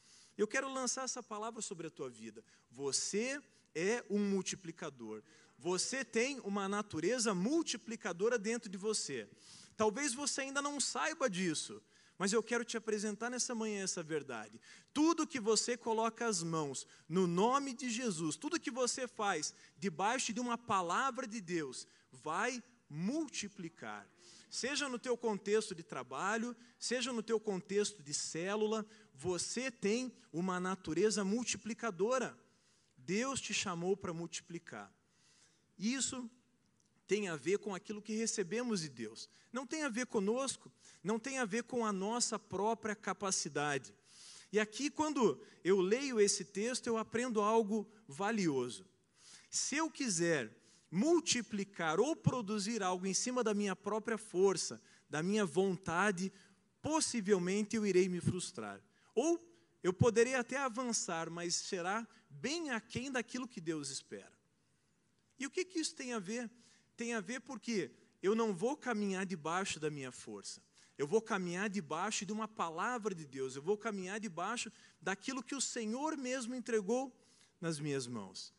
Eu 0.43 0.49
quero 0.49 0.69
lançar 0.69 1.05
essa 1.05 1.23
palavra 1.23 1.63
sobre 1.63 1.87
a 1.87 1.91
tua 1.91 2.11
vida. 2.11 2.43
Você 2.69 3.41
é 3.77 4.05
um 4.11 4.19
multiplicador. 4.19 5.23
Você 5.57 6.05
tem 6.05 6.41
uma 6.41 6.69
natureza 6.69 7.33
multiplicadora 7.33 8.37
dentro 8.37 8.69
de 8.69 8.77
você. 8.77 9.29
Talvez 9.77 10.13
você 10.13 10.41
ainda 10.41 10.61
não 10.61 10.81
saiba 10.81 11.31
disso, 11.31 11.81
Mas 12.19 12.33
eu 12.33 12.43
quero 12.43 12.65
te 12.65 12.77
apresentar 12.77 13.31
nessa 13.31 13.55
manhã 13.55 13.85
essa 13.85 14.03
verdade. 14.03 14.61
Tudo 14.93 15.27
que 15.27 15.39
você 15.41 15.77
coloca 15.77 16.27
as 16.27 16.43
mãos 16.43 16.87
no 17.09 17.27
nome 17.29 17.73
de 17.73 17.89
Jesus, 17.89 18.37
tudo 18.37 18.61
que 18.61 18.71
você 18.71 19.07
faz 19.07 19.55
debaixo 19.79 20.33
de 20.33 20.41
uma 20.41 20.59
palavra 20.59 21.25
de 21.27 21.41
Deus, 21.41 21.87
vai 22.13 22.63
multiplicar. 22.89 24.09
Seja 24.53 24.87
no 24.87 24.99
teu 24.99 25.17
contexto 25.17 25.75
de 25.75 25.83
trabalho, 25.83 26.55
seja 26.79 27.11
no 27.11 27.23
teu 27.23 27.41
contexto 27.41 28.03
de 28.03 28.13
célula, 28.13 28.85
você 29.15 29.71
tem 29.71 30.13
uma 30.31 30.61
natureza 30.61 31.25
multiplicadora. 31.25 32.39
Deus 32.99 33.41
te 33.41 33.55
chamou 33.55 33.97
para 33.97 34.13
multiplicar. 34.13 34.93
Isso 35.79 36.31
tem 37.07 37.31
a 37.31 37.35
ver 37.35 37.61
com 37.61 37.75
aquilo 37.75 38.03
que 38.03 38.15
recebemos 38.15 38.83
de 38.83 38.91
Deus. 38.91 39.27
Não 39.51 39.67
tem 39.67 39.85
a 39.85 39.89
ver 39.89 40.05
conosco, 40.05 40.71
não 41.03 41.19
tem 41.19 41.39
a 41.39 41.47
ver 41.47 41.63
com 41.63 41.87
a 41.87 41.91
nossa 41.91 42.39
própria 42.39 42.95
capacidade. 42.95 43.95
E 44.53 44.61
aqui, 44.61 44.91
quando 44.91 45.43
eu 45.65 45.81
leio 45.81 46.21
esse 46.21 46.45
texto, 46.45 46.89
eu 46.89 46.99
aprendo 46.99 47.41
algo 47.41 47.91
valioso. 48.07 48.85
Se 49.51 49.77
eu 49.77 49.91
quiser 49.91 50.55
multiplicar 50.93 51.99
ou 51.99 52.15
produzir 52.15 52.83
algo 52.83 53.07
em 53.07 53.15
cima 53.15 53.43
da 53.43 53.55
minha 53.55 53.75
própria 53.75 54.19
força, 54.19 54.79
da 55.09 55.23
minha 55.23 55.47
vontade, 55.47 56.31
possivelmente 56.83 57.75
eu 57.75 57.87
irei 57.87 58.11
me 58.11 58.21
frustrar. 58.21 58.79
Ou 59.15 59.41
eu 59.83 59.91
poderei 59.91 60.35
até 60.35 60.59
avançar, 60.59 61.31
mas 61.31 61.55
será 61.55 62.07
bem 62.29 62.71
aquém 62.71 63.11
daquilo 63.11 63.49
que 63.49 63.59
Deus 63.59 63.89
espera. 63.89 64.31
E 65.39 65.47
o 65.47 65.51
que, 65.51 65.65
que 65.65 65.79
isso 65.79 65.95
tem 65.95 66.13
a 66.13 66.19
ver? 66.19 66.51
Tem 66.95 67.15
a 67.15 67.21
ver 67.21 67.41
porque 67.41 67.91
eu 68.23 68.35
não 68.35 68.55
vou 68.55 68.77
caminhar 68.77 69.25
debaixo 69.25 69.81
da 69.81 69.91
minha 69.91 70.13
força. 70.13 70.63
Eu 70.99 71.07
vou 71.07 71.23
caminhar 71.23 71.71
debaixo 71.71 72.27
de 72.27 72.33
uma 72.33 72.47
palavra 72.47 73.15
de 73.15 73.27
Deus. 73.27 73.57
Eu 73.57 73.63
vou 73.63 73.79
caminhar 73.79 74.21
debaixo 74.21 74.71
daquilo 75.01 75.43
que 75.43 75.55
o 75.55 75.61
Senhor 75.61 76.19
mesmo 76.19 76.55
entregou 76.55 77.11
nas 77.59 77.81
minhas 77.81 78.07
mãos. 78.07 78.53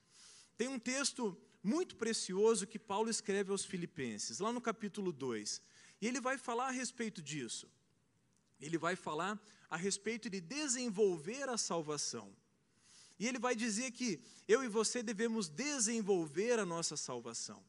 Tem 0.57 0.67
um 0.67 0.79
texto 0.79 1.37
muito 1.63 1.95
precioso 1.95 2.67
que 2.67 2.77
Paulo 2.77 3.09
escreve 3.09 3.51
aos 3.51 3.63
Filipenses, 3.63 4.39
lá 4.39 4.51
no 4.51 4.59
capítulo 4.59 5.13
2. 5.13 5.61
E 6.01 6.07
ele 6.07 6.19
vai 6.19 6.37
falar 6.37 6.67
a 6.67 6.71
respeito 6.71 7.21
disso. 7.21 7.71
Ele 8.59 8.77
vai 8.77 8.95
falar 8.95 9.39
a 9.69 9.77
respeito 9.77 10.29
de 10.29 10.41
desenvolver 10.41 11.47
a 11.49 11.57
salvação. 11.57 12.35
E 13.17 13.27
ele 13.27 13.39
vai 13.39 13.55
dizer 13.55 13.91
que 13.91 14.19
eu 14.47 14.63
e 14.63 14.67
você 14.67 15.01
devemos 15.01 15.47
desenvolver 15.47 16.59
a 16.59 16.65
nossa 16.65 16.97
salvação. 16.97 17.63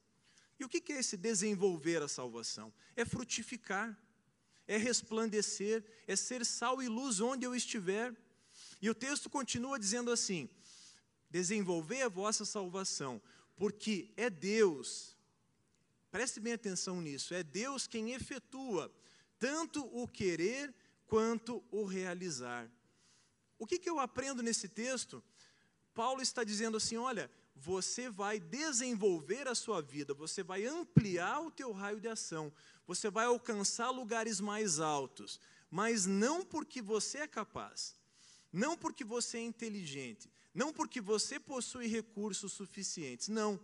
E 0.58 0.64
o 0.64 0.68
que 0.68 0.92
é 0.92 0.98
esse 0.98 1.16
desenvolver 1.16 2.02
a 2.02 2.08
salvação? 2.08 2.72
É 2.96 3.04
frutificar, 3.04 3.96
é 4.66 4.76
resplandecer, 4.76 5.84
é 6.06 6.16
ser 6.16 6.44
sal 6.44 6.82
e 6.82 6.88
luz 6.88 7.20
onde 7.20 7.44
eu 7.44 7.54
estiver. 7.54 8.14
E 8.80 8.88
o 8.88 8.94
texto 8.94 9.28
continua 9.28 9.78
dizendo 9.78 10.10
assim: 10.10 10.48
desenvolver 11.30 12.02
a 12.02 12.08
vossa 12.08 12.44
salvação, 12.44 13.20
porque 13.56 14.12
é 14.16 14.28
Deus, 14.28 15.16
preste 16.10 16.40
bem 16.40 16.52
atenção 16.52 17.00
nisso, 17.00 17.34
é 17.34 17.42
Deus 17.42 17.86
quem 17.86 18.12
efetua 18.12 18.92
tanto 19.38 19.84
o 19.92 20.08
querer 20.08 20.74
quanto 21.06 21.62
o 21.70 21.84
realizar. 21.84 22.70
O 23.58 23.66
que, 23.66 23.78
que 23.78 23.90
eu 23.90 23.98
aprendo 23.98 24.42
nesse 24.42 24.68
texto? 24.68 25.22
Paulo 25.92 26.22
está 26.22 26.42
dizendo 26.42 26.76
assim: 26.76 26.96
olha, 26.96 27.30
você 27.54 28.10
vai 28.10 28.40
desenvolver 28.40 29.46
a 29.46 29.54
sua 29.54 29.80
vida, 29.80 30.12
você 30.12 30.42
vai 30.42 30.64
ampliar 30.64 31.40
o 31.40 31.50
teu 31.50 31.72
raio 31.72 32.00
de 32.00 32.08
ação, 32.08 32.52
você 32.86 33.10
vai 33.10 33.26
alcançar 33.26 33.90
lugares 33.90 34.40
mais 34.40 34.80
altos, 34.80 35.40
mas 35.70 36.04
não 36.06 36.44
porque 36.44 36.82
você 36.82 37.18
é 37.18 37.26
capaz, 37.26 37.96
não 38.52 38.76
porque 38.76 39.04
você 39.04 39.38
é 39.38 39.42
inteligente, 39.42 40.30
não 40.54 40.72
porque 40.72 41.00
você 41.00 41.40
possui 41.40 41.88
recursos 41.88 42.52
suficientes, 42.52 43.28
não. 43.28 43.58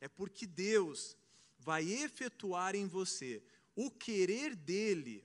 É 0.00 0.06
porque 0.08 0.46
Deus 0.46 1.16
vai 1.58 1.84
efetuar 1.84 2.76
em 2.76 2.86
você 2.86 3.42
o 3.74 3.90
querer 3.90 4.54
dele 4.54 5.24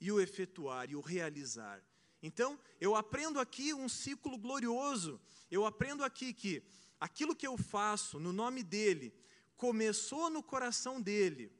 e 0.00 0.10
o 0.10 0.18
efetuar 0.18 0.90
e 0.90 0.96
o 0.96 1.00
realizar. 1.00 1.84
Então, 2.22 2.58
eu 2.80 2.96
aprendo 2.96 3.38
aqui 3.38 3.74
um 3.74 3.88
ciclo 3.88 4.38
glorioso. 4.38 5.20
Eu 5.50 5.66
aprendo 5.66 6.02
aqui 6.02 6.32
que 6.32 6.62
aquilo 6.98 7.36
que 7.36 7.46
eu 7.46 7.56
faço 7.56 8.18
no 8.18 8.32
nome 8.32 8.62
dele 8.62 9.14
começou 9.56 10.30
no 10.30 10.42
coração 10.42 11.00
dele, 11.00 11.52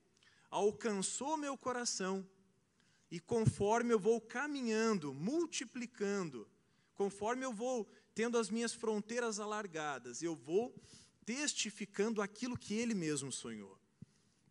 alcançou 0.51 1.37
meu 1.37 1.57
coração, 1.57 2.27
e 3.11 3.19
conforme 3.19 3.93
eu 3.93 3.99
vou 3.99 4.21
caminhando, 4.21 5.13
multiplicando, 5.13 6.49
conforme 6.95 7.45
eu 7.45 7.53
vou 7.53 7.89
tendo 8.19 8.37
as 8.37 8.51
minhas 8.51 8.73
fronteiras 8.73 9.39
alargadas, 9.39 10.25
eu 10.25 10.35
vou 10.35 10.75
testificando 11.25 12.21
aquilo 12.21 12.59
que 12.59 12.75
ele 12.75 12.93
mesmo 12.93 13.31
sonhou. 13.31 13.79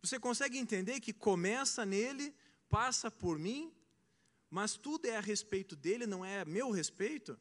Você 0.00 0.18
consegue 0.18 0.56
entender 0.56 1.00
que 1.00 1.12
começa 1.12 1.84
nele, 1.84 2.34
passa 2.70 3.10
por 3.10 3.38
mim, 3.38 3.70
mas 4.48 4.74
tudo 4.74 5.04
é 5.04 5.18
a 5.18 5.20
respeito 5.20 5.76
dele, 5.76 6.06
não 6.06 6.24
é 6.24 6.40
a 6.40 6.44
meu 6.46 6.70
respeito? 6.70 7.38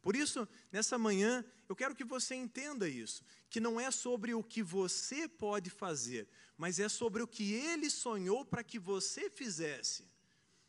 Por 0.00 0.14
isso, 0.14 0.46
nessa 0.70 0.96
manhã, 0.96 1.44
eu 1.68 1.74
quero 1.74 1.96
que 1.96 2.04
você 2.04 2.36
entenda 2.36 2.88
isso, 2.88 3.24
que 3.50 3.58
não 3.58 3.80
é 3.80 3.90
sobre 3.90 4.32
o 4.32 4.44
que 4.44 4.62
você 4.62 5.26
pode 5.26 5.70
fazer, 5.70 6.28
mas 6.56 6.78
é 6.78 6.88
sobre 6.88 7.20
o 7.20 7.26
que 7.26 7.52
ele 7.52 7.90
sonhou 7.90 8.44
para 8.44 8.62
que 8.62 8.78
você 8.78 9.28
fizesse. 9.28 10.06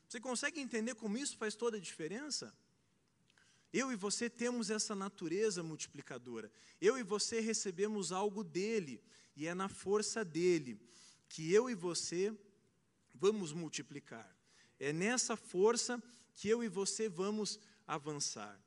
Você 0.10 0.20
consegue 0.20 0.60
entender 0.60 0.96
como 0.96 1.16
isso 1.16 1.38
faz 1.38 1.54
toda 1.54 1.78
a 1.78 1.80
diferença? 1.80 2.52
Eu 3.78 3.92
e 3.92 3.96
você 3.98 4.30
temos 4.30 4.70
essa 4.70 4.96
natureza 4.96 5.62
multiplicadora. 5.62 6.50
Eu 6.80 6.98
e 6.98 7.04
você 7.04 7.42
recebemos 7.42 8.14
algo 8.14 8.42
dele, 8.42 9.04
e 9.36 9.48
é 9.48 9.54
na 9.54 9.68
força 9.68 10.24
dele 10.24 10.80
que 11.28 11.52
eu 11.52 11.70
e 11.70 11.76
você 11.76 12.34
vamos 13.14 13.52
multiplicar. 13.52 14.34
É 14.80 14.94
nessa 14.94 15.36
força 15.36 16.02
que 16.36 16.48
eu 16.48 16.64
e 16.64 16.70
você 16.70 17.10
vamos 17.10 17.60
avançar. 17.86 18.58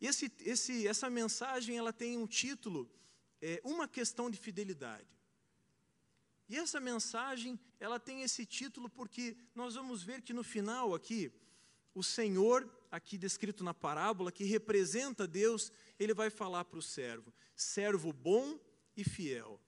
Esse, 0.00 0.28
esse, 0.40 0.88
essa 0.88 1.08
mensagem 1.08 1.78
ela 1.78 1.92
tem 1.92 2.18
um 2.18 2.26
título, 2.26 2.90
é, 3.40 3.60
uma 3.62 3.86
questão 3.86 4.28
de 4.28 4.38
fidelidade. 4.38 5.06
E 6.48 6.56
essa 6.56 6.80
mensagem 6.80 7.60
ela 7.78 8.00
tem 8.00 8.22
esse 8.22 8.44
título 8.44 8.90
porque 8.90 9.36
nós 9.54 9.76
vamos 9.76 10.02
ver 10.02 10.20
que 10.22 10.32
no 10.32 10.42
final 10.42 10.96
aqui 10.96 11.32
o 11.94 12.02
Senhor, 12.02 12.68
aqui 12.90 13.18
descrito 13.18 13.62
na 13.64 13.74
parábola, 13.74 14.32
que 14.32 14.44
representa 14.44 15.26
Deus, 15.26 15.72
ele 15.98 16.14
vai 16.14 16.30
falar 16.30 16.64
para 16.64 16.78
o 16.78 16.82
servo: 16.82 17.32
servo 17.54 18.12
bom 18.12 18.58
e 18.96 19.04
fiel. 19.04 19.60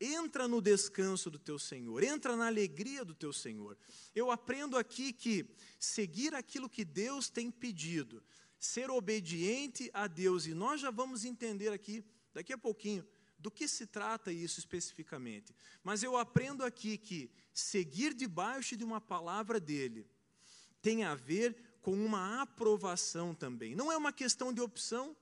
Entra 0.00 0.48
no 0.48 0.60
descanso 0.60 1.30
do 1.30 1.38
teu 1.38 1.58
Senhor, 1.58 2.02
entra 2.02 2.36
na 2.36 2.46
alegria 2.46 3.04
do 3.04 3.14
teu 3.14 3.32
Senhor. 3.32 3.78
Eu 4.14 4.30
aprendo 4.30 4.76
aqui 4.76 5.12
que 5.12 5.48
seguir 5.78 6.34
aquilo 6.34 6.68
que 6.68 6.84
Deus 6.84 7.30
tem 7.30 7.50
pedido, 7.50 8.22
ser 8.58 8.90
obediente 8.90 9.90
a 9.94 10.06
Deus, 10.06 10.46
e 10.46 10.54
nós 10.54 10.80
já 10.80 10.90
vamos 10.90 11.24
entender 11.24 11.72
aqui, 11.72 12.04
daqui 12.32 12.52
a 12.52 12.58
pouquinho, 12.58 13.06
do 13.38 13.50
que 13.50 13.68
se 13.68 13.86
trata 13.86 14.32
isso 14.32 14.58
especificamente. 14.58 15.54
Mas 15.82 16.02
eu 16.02 16.16
aprendo 16.16 16.64
aqui 16.64 16.98
que 16.98 17.30
seguir 17.52 18.14
debaixo 18.14 18.76
de 18.76 18.82
uma 18.82 19.00
palavra 19.00 19.60
dele 19.60 20.06
tem 20.80 21.04
a 21.04 21.14
ver 21.14 21.56
com 21.84 21.92
uma 21.92 22.40
aprovação 22.40 23.34
também. 23.34 23.74
Não 23.74 23.92
é 23.92 23.96
uma 23.96 24.10
questão 24.10 24.54
de 24.54 24.60
opção. 24.62 25.14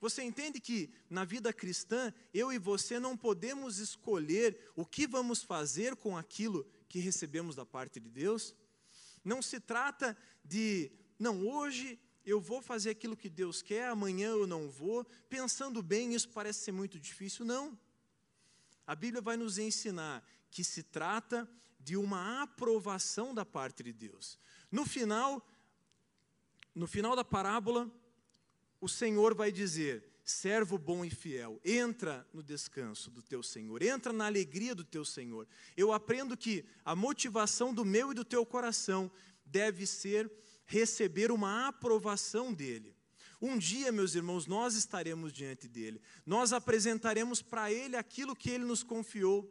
Você 0.00 0.22
entende 0.22 0.58
que 0.58 0.90
na 1.10 1.22
vida 1.22 1.52
cristã, 1.52 2.14
eu 2.32 2.50
e 2.50 2.58
você 2.58 2.98
não 2.98 3.14
podemos 3.14 3.76
escolher 3.76 4.58
o 4.74 4.86
que 4.86 5.06
vamos 5.06 5.42
fazer 5.42 5.94
com 5.94 6.16
aquilo 6.16 6.66
que 6.88 6.98
recebemos 6.98 7.54
da 7.54 7.66
parte 7.66 8.00
de 8.00 8.08
Deus? 8.08 8.54
Não 9.22 9.42
se 9.42 9.60
trata 9.60 10.16
de, 10.42 10.90
não, 11.18 11.46
hoje 11.46 12.00
eu 12.24 12.40
vou 12.40 12.62
fazer 12.62 12.88
aquilo 12.88 13.14
que 13.14 13.28
Deus 13.28 13.60
quer, 13.60 13.88
amanhã 13.88 14.30
eu 14.30 14.46
não 14.46 14.70
vou. 14.70 15.04
Pensando 15.28 15.82
bem, 15.82 16.14
isso 16.14 16.30
parece 16.30 16.60
ser 16.60 16.72
muito 16.72 16.98
difícil. 16.98 17.44
Não. 17.44 17.78
A 18.86 18.94
Bíblia 18.94 19.20
vai 19.20 19.36
nos 19.36 19.58
ensinar 19.58 20.26
que 20.50 20.64
se 20.64 20.82
trata 20.82 21.46
de 21.78 21.98
uma 21.98 22.42
aprovação 22.42 23.34
da 23.34 23.44
parte 23.44 23.82
de 23.82 23.92
Deus. 23.92 24.38
No 24.72 24.86
final, 24.86 25.46
no 26.76 26.86
final 26.86 27.16
da 27.16 27.24
parábola, 27.24 27.90
o 28.78 28.86
Senhor 28.86 29.34
vai 29.34 29.50
dizer: 29.50 30.04
servo 30.22 30.76
bom 30.76 31.04
e 31.04 31.10
fiel, 31.10 31.58
entra 31.64 32.28
no 32.34 32.42
descanso 32.42 33.10
do 33.10 33.22
teu 33.22 33.42
Senhor, 33.42 33.82
entra 33.82 34.12
na 34.12 34.26
alegria 34.26 34.74
do 34.74 34.84
teu 34.84 35.02
Senhor. 35.02 35.48
Eu 35.74 35.90
aprendo 35.90 36.36
que 36.36 36.66
a 36.84 36.94
motivação 36.94 37.72
do 37.72 37.82
meu 37.82 38.12
e 38.12 38.14
do 38.14 38.24
teu 38.24 38.44
coração 38.44 39.10
deve 39.46 39.86
ser 39.86 40.30
receber 40.66 41.32
uma 41.32 41.68
aprovação 41.68 42.52
dele. 42.52 42.94
Um 43.40 43.56
dia, 43.56 43.90
meus 43.90 44.14
irmãos, 44.14 44.46
nós 44.46 44.74
estaremos 44.74 45.32
diante 45.32 45.66
dele, 45.66 46.00
nós 46.26 46.52
apresentaremos 46.52 47.40
para 47.40 47.72
ele 47.72 47.96
aquilo 47.96 48.36
que 48.36 48.50
ele 48.50 48.64
nos 48.64 48.82
confiou. 48.82 49.50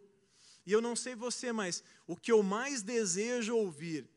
E 0.63 0.71
eu 0.71 0.81
não 0.81 0.95
sei 0.95 1.15
você, 1.15 1.51
mas 1.51 1.83
o 2.05 2.15
que 2.15 2.31
eu 2.31 2.43
mais 2.43 2.83
desejo 2.83 3.55
ouvir 3.55 4.07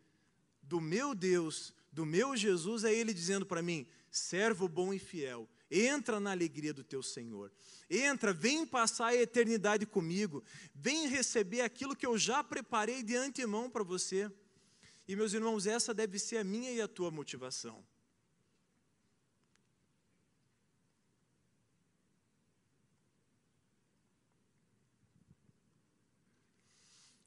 do 0.62 0.80
meu 0.80 1.14
Deus, 1.14 1.74
do 1.98 2.06
meu 2.06 2.36
Jesus, 2.36 2.84
é 2.84 2.94
Ele 2.94 3.12
dizendo 3.12 3.44
para 3.44 3.60
mim: 3.60 3.84
servo 4.08 4.68
bom 4.68 4.94
e 4.94 5.00
fiel, 5.00 5.48
entra 5.68 6.20
na 6.20 6.30
alegria 6.30 6.72
do 6.72 6.84
teu 6.84 7.02
Senhor. 7.02 7.50
Entra, 7.90 8.32
vem 8.32 8.64
passar 8.64 9.08
a 9.08 9.16
eternidade 9.16 9.84
comigo, 9.84 10.44
vem 10.72 11.08
receber 11.08 11.62
aquilo 11.62 11.96
que 11.96 12.06
eu 12.06 12.16
já 12.16 12.44
preparei 12.44 13.02
de 13.02 13.16
antemão 13.16 13.68
para 13.68 13.82
você. 13.82 14.30
E 15.08 15.16
meus 15.16 15.32
irmãos, 15.32 15.66
essa 15.66 15.92
deve 15.92 16.20
ser 16.20 16.36
a 16.36 16.44
minha 16.44 16.70
e 16.70 16.80
a 16.80 16.86
tua 16.86 17.10
motivação. 17.10 17.84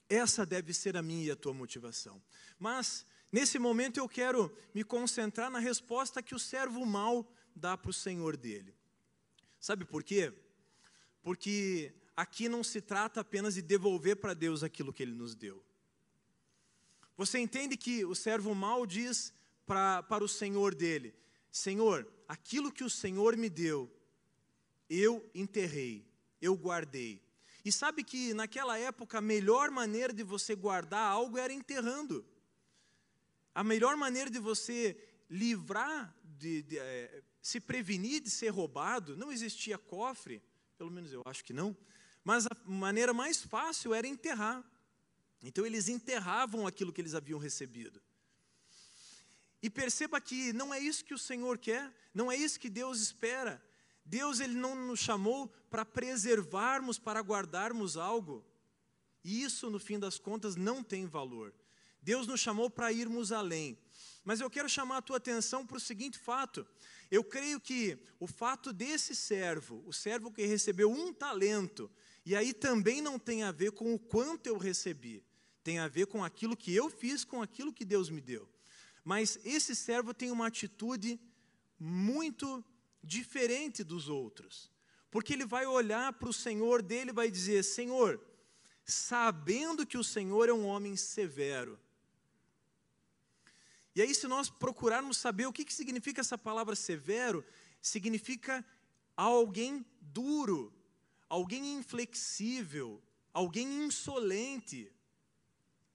Essa 0.08 0.46
deve 0.46 0.74
ser 0.74 0.96
a 0.96 1.02
minha 1.02 1.26
e 1.26 1.32
a 1.32 1.36
tua 1.36 1.54
motivação. 1.54 2.22
Mas, 2.58 3.06
nesse 3.32 3.58
momento, 3.58 3.98
eu 3.98 4.10
quero 4.10 4.56
me 4.74 4.84
concentrar 4.84 5.50
na 5.50 5.60
resposta 5.60 6.22
que 6.22 6.36
o 6.36 6.40
servo 6.40 6.86
mau 6.86 7.32
dá 7.56 7.78
para 7.78 7.90
o 7.90 7.94
senhor 7.94 8.36
dele. 8.36 8.76
Sabe 9.60 9.86
por 9.86 10.04
quê? 10.04 10.34
Porque 11.22 11.94
aqui 12.16 12.50
não 12.50 12.64
se 12.64 12.82
trata 12.82 13.22
apenas 13.22 13.54
de 13.54 13.62
devolver 13.62 14.16
para 14.16 14.34
Deus 14.34 14.64
aquilo 14.64 14.92
que 14.92 15.04
ele 15.04 15.14
nos 15.14 15.36
deu. 15.36 15.64
Você 17.16 17.38
entende 17.38 17.78
que 17.78 18.04
o 18.04 18.16
servo 18.16 18.56
mau 18.56 18.86
diz 18.86 19.34
pra, 19.66 20.02
para 20.04 20.24
o 20.24 20.28
senhor 20.28 20.74
dele: 20.74 21.14
Senhor, 21.52 22.08
aquilo 22.28 22.72
que 22.72 22.84
o 22.84 22.90
Senhor 22.90 23.38
me 23.38 23.50
deu, 23.50 23.92
eu 24.90 25.30
enterrei, 25.36 26.08
eu 26.42 26.56
guardei. 26.56 27.22
E 27.64 27.72
sabe 27.72 28.04
que 28.04 28.34
naquela 28.34 28.78
época 28.80 29.20
a 29.20 29.22
melhor 29.22 29.70
maneira 29.70 30.12
de 30.12 30.24
você 30.24 30.56
guardar 30.56 31.12
algo 31.12 31.38
era 31.38 31.54
enterrando. 31.54 32.26
A 33.54 33.64
melhor 33.64 33.96
maneira 33.98 34.30
de 34.30 34.40
você 34.40 34.98
livrar, 35.30 36.16
de, 36.24 36.62
de 36.64 36.78
é, 36.78 37.24
se 37.42 37.60
prevenir 37.60 38.22
de 38.22 38.30
ser 38.30 38.50
roubado, 38.50 39.18
não 39.18 39.32
existia 39.32 39.78
cofre, 39.78 40.42
pelo 40.78 40.92
menos 40.92 41.12
eu 41.12 41.22
acho 41.26 41.44
que 41.44 41.54
não, 41.54 41.76
mas 42.24 42.46
a 42.46 42.52
maneira 42.66 43.14
mais 43.14 43.42
fácil 43.42 43.94
era 43.94 44.08
enterrar. 44.08 44.64
Então 45.44 45.66
eles 45.66 45.88
enterravam 45.88 46.68
aquilo 46.68 46.94
que 46.94 47.02
eles 47.02 47.16
haviam 47.16 47.40
recebido. 47.40 48.02
E 49.62 49.70
perceba 49.70 50.20
que 50.20 50.54
não 50.54 50.74
é 50.74 50.80
isso 50.80 51.06
que 51.06 51.14
o 51.14 51.20
Senhor 51.20 51.58
quer, 51.58 51.94
não 52.14 52.32
é 52.32 52.36
isso 52.36 52.60
que 52.60 52.70
Deus 52.70 53.00
espera. 53.00 53.64
Deus 54.04 54.40
ele 54.40 54.56
não 54.56 54.76
nos 54.76 55.00
chamou 55.00 55.48
para 55.70 55.86
preservarmos, 55.86 56.98
para 56.98 57.22
guardarmos 57.22 57.96
algo. 57.96 58.46
E 59.24 59.44
isso, 59.44 59.70
no 59.70 59.80
fim 59.80 60.00
das 60.00 60.18
contas, 60.18 60.56
não 60.56 60.84
tem 60.84 61.06
valor. 61.06 61.54
Deus 62.02 62.28
nos 62.28 62.40
chamou 62.40 62.70
para 62.70 62.92
irmos 62.92 63.32
além. 63.32 63.78
Mas 64.24 64.40
eu 64.40 64.50
quero 64.50 64.70
chamar 64.70 64.98
a 64.98 65.02
tua 65.02 65.18
atenção 65.18 65.66
para 65.66 65.78
o 65.78 65.80
seguinte 65.80 66.18
fato. 66.18 66.66
Eu 67.10 67.24
creio 67.24 67.60
que 67.60 67.98
o 68.20 68.28
fato 68.28 68.72
desse 68.72 69.16
servo, 69.16 69.84
o 69.86 69.92
servo 69.94 70.32
que 70.32 70.46
recebeu 70.46 70.92
um 70.92 71.14
talento, 71.14 71.92
e 72.26 72.36
aí 72.36 72.54
também 72.54 73.02
não 73.02 73.18
tem 73.18 73.44
a 73.44 73.52
ver 73.52 73.72
com 73.72 73.94
o 73.94 74.00
quanto 74.00 74.48
eu 74.48 74.58
recebi, 74.58 75.24
tem 75.64 75.80
a 75.80 75.88
ver 75.88 76.08
com 76.08 76.24
aquilo 76.24 76.56
que 76.56 76.74
eu 76.74 76.90
fiz, 76.90 77.24
com 77.24 77.42
aquilo 77.42 77.74
que 77.74 77.84
Deus 77.84 78.10
me 78.10 78.22
deu. 78.22 78.48
Mas 79.04 79.40
esse 79.44 79.76
servo 79.76 80.14
tem 80.14 80.32
uma 80.32 80.48
atitude 80.48 81.20
muito 81.80 82.64
diferente 83.04 83.84
dos 83.84 84.08
outros. 84.08 84.72
Porque 85.10 85.34
ele 85.34 85.46
vai 85.46 85.66
olhar 85.66 86.14
para 86.14 86.30
o 86.30 86.34
Senhor 86.34 86.82
dele 86.82 87.10
e 87.10 87.14
vai 87.14 87.30
dizer: 87.30 87.64
Senhor, 87.64 88.22
sabendo 88.86 89.86
que 89.86 89.98
o 89.98 90.04
Senhor 90.04 90.48
é 90.48 90.54
um 90.54 90.66
homem 90.66 90.96
severo. 90.96 91.80
E 93.96 94.02
aí, 94.02 94.16
se 94.16 94.28
nós 94.28 94.50
procurarmos 94.50 95.18
saber 95.18 95.46
o 95.46 95.54
que, 95.54 95.66
que 95.66 95.74
significa 95.74 96.22
essa 96.22 96.38
palavra 96.38 96.76
severo, 96.76 97.44
significa 97.82 98.66
alguém 99.16 99.86
duro, 100.00 100.74
alguém 101.28 101.74
inflexível, 101.74 103.02
alguém 103.34 103.84
insolente. 103.84 104.92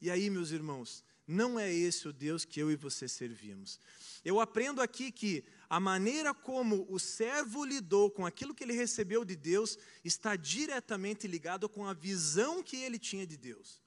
E 0.00 0.10
aí, 0.10 0.28
meus 0.28 0.50
irmãos, 0.50 1.02
não 1.26 1.58
é 1.58 1.72
esse 1.72 2.06
o 2.06 2.12
Deus 2.12 2.44
que 2.44 2.60
eu 2.60 2.70
e 2.70 2.76
você 2.76 3.08
servimos. 3.08 3.80
Eu 4.24 4.40
aprendo 4.40 4.80
aqui 4.80 5.10
que 5.10 5.44
a 5.68 5.80
maneira 5.80 6.32
como 6.32 6.86
o 6.88 6.98
servo 7.00 7.64
lidou 7.64 8.10
com 8.10 8.24
aquilo 8.24 8.54
que 8.54 8.62
ele 8.62 8.72
recebeu 8.72 9.24
de 9.24 9.34
Deus 9.34 9.78
está 10.04 10.36
diretamente 10.36 11.26
ligado 11.26 11.68
com 11.68 11.86
a 11.86 11.92
visão 11.92 12.62
que 12.62 12.76
ele 12.76 12.98
tinha 12.98 13.26
de 13.26 13.36
Deus. 13.36 13.80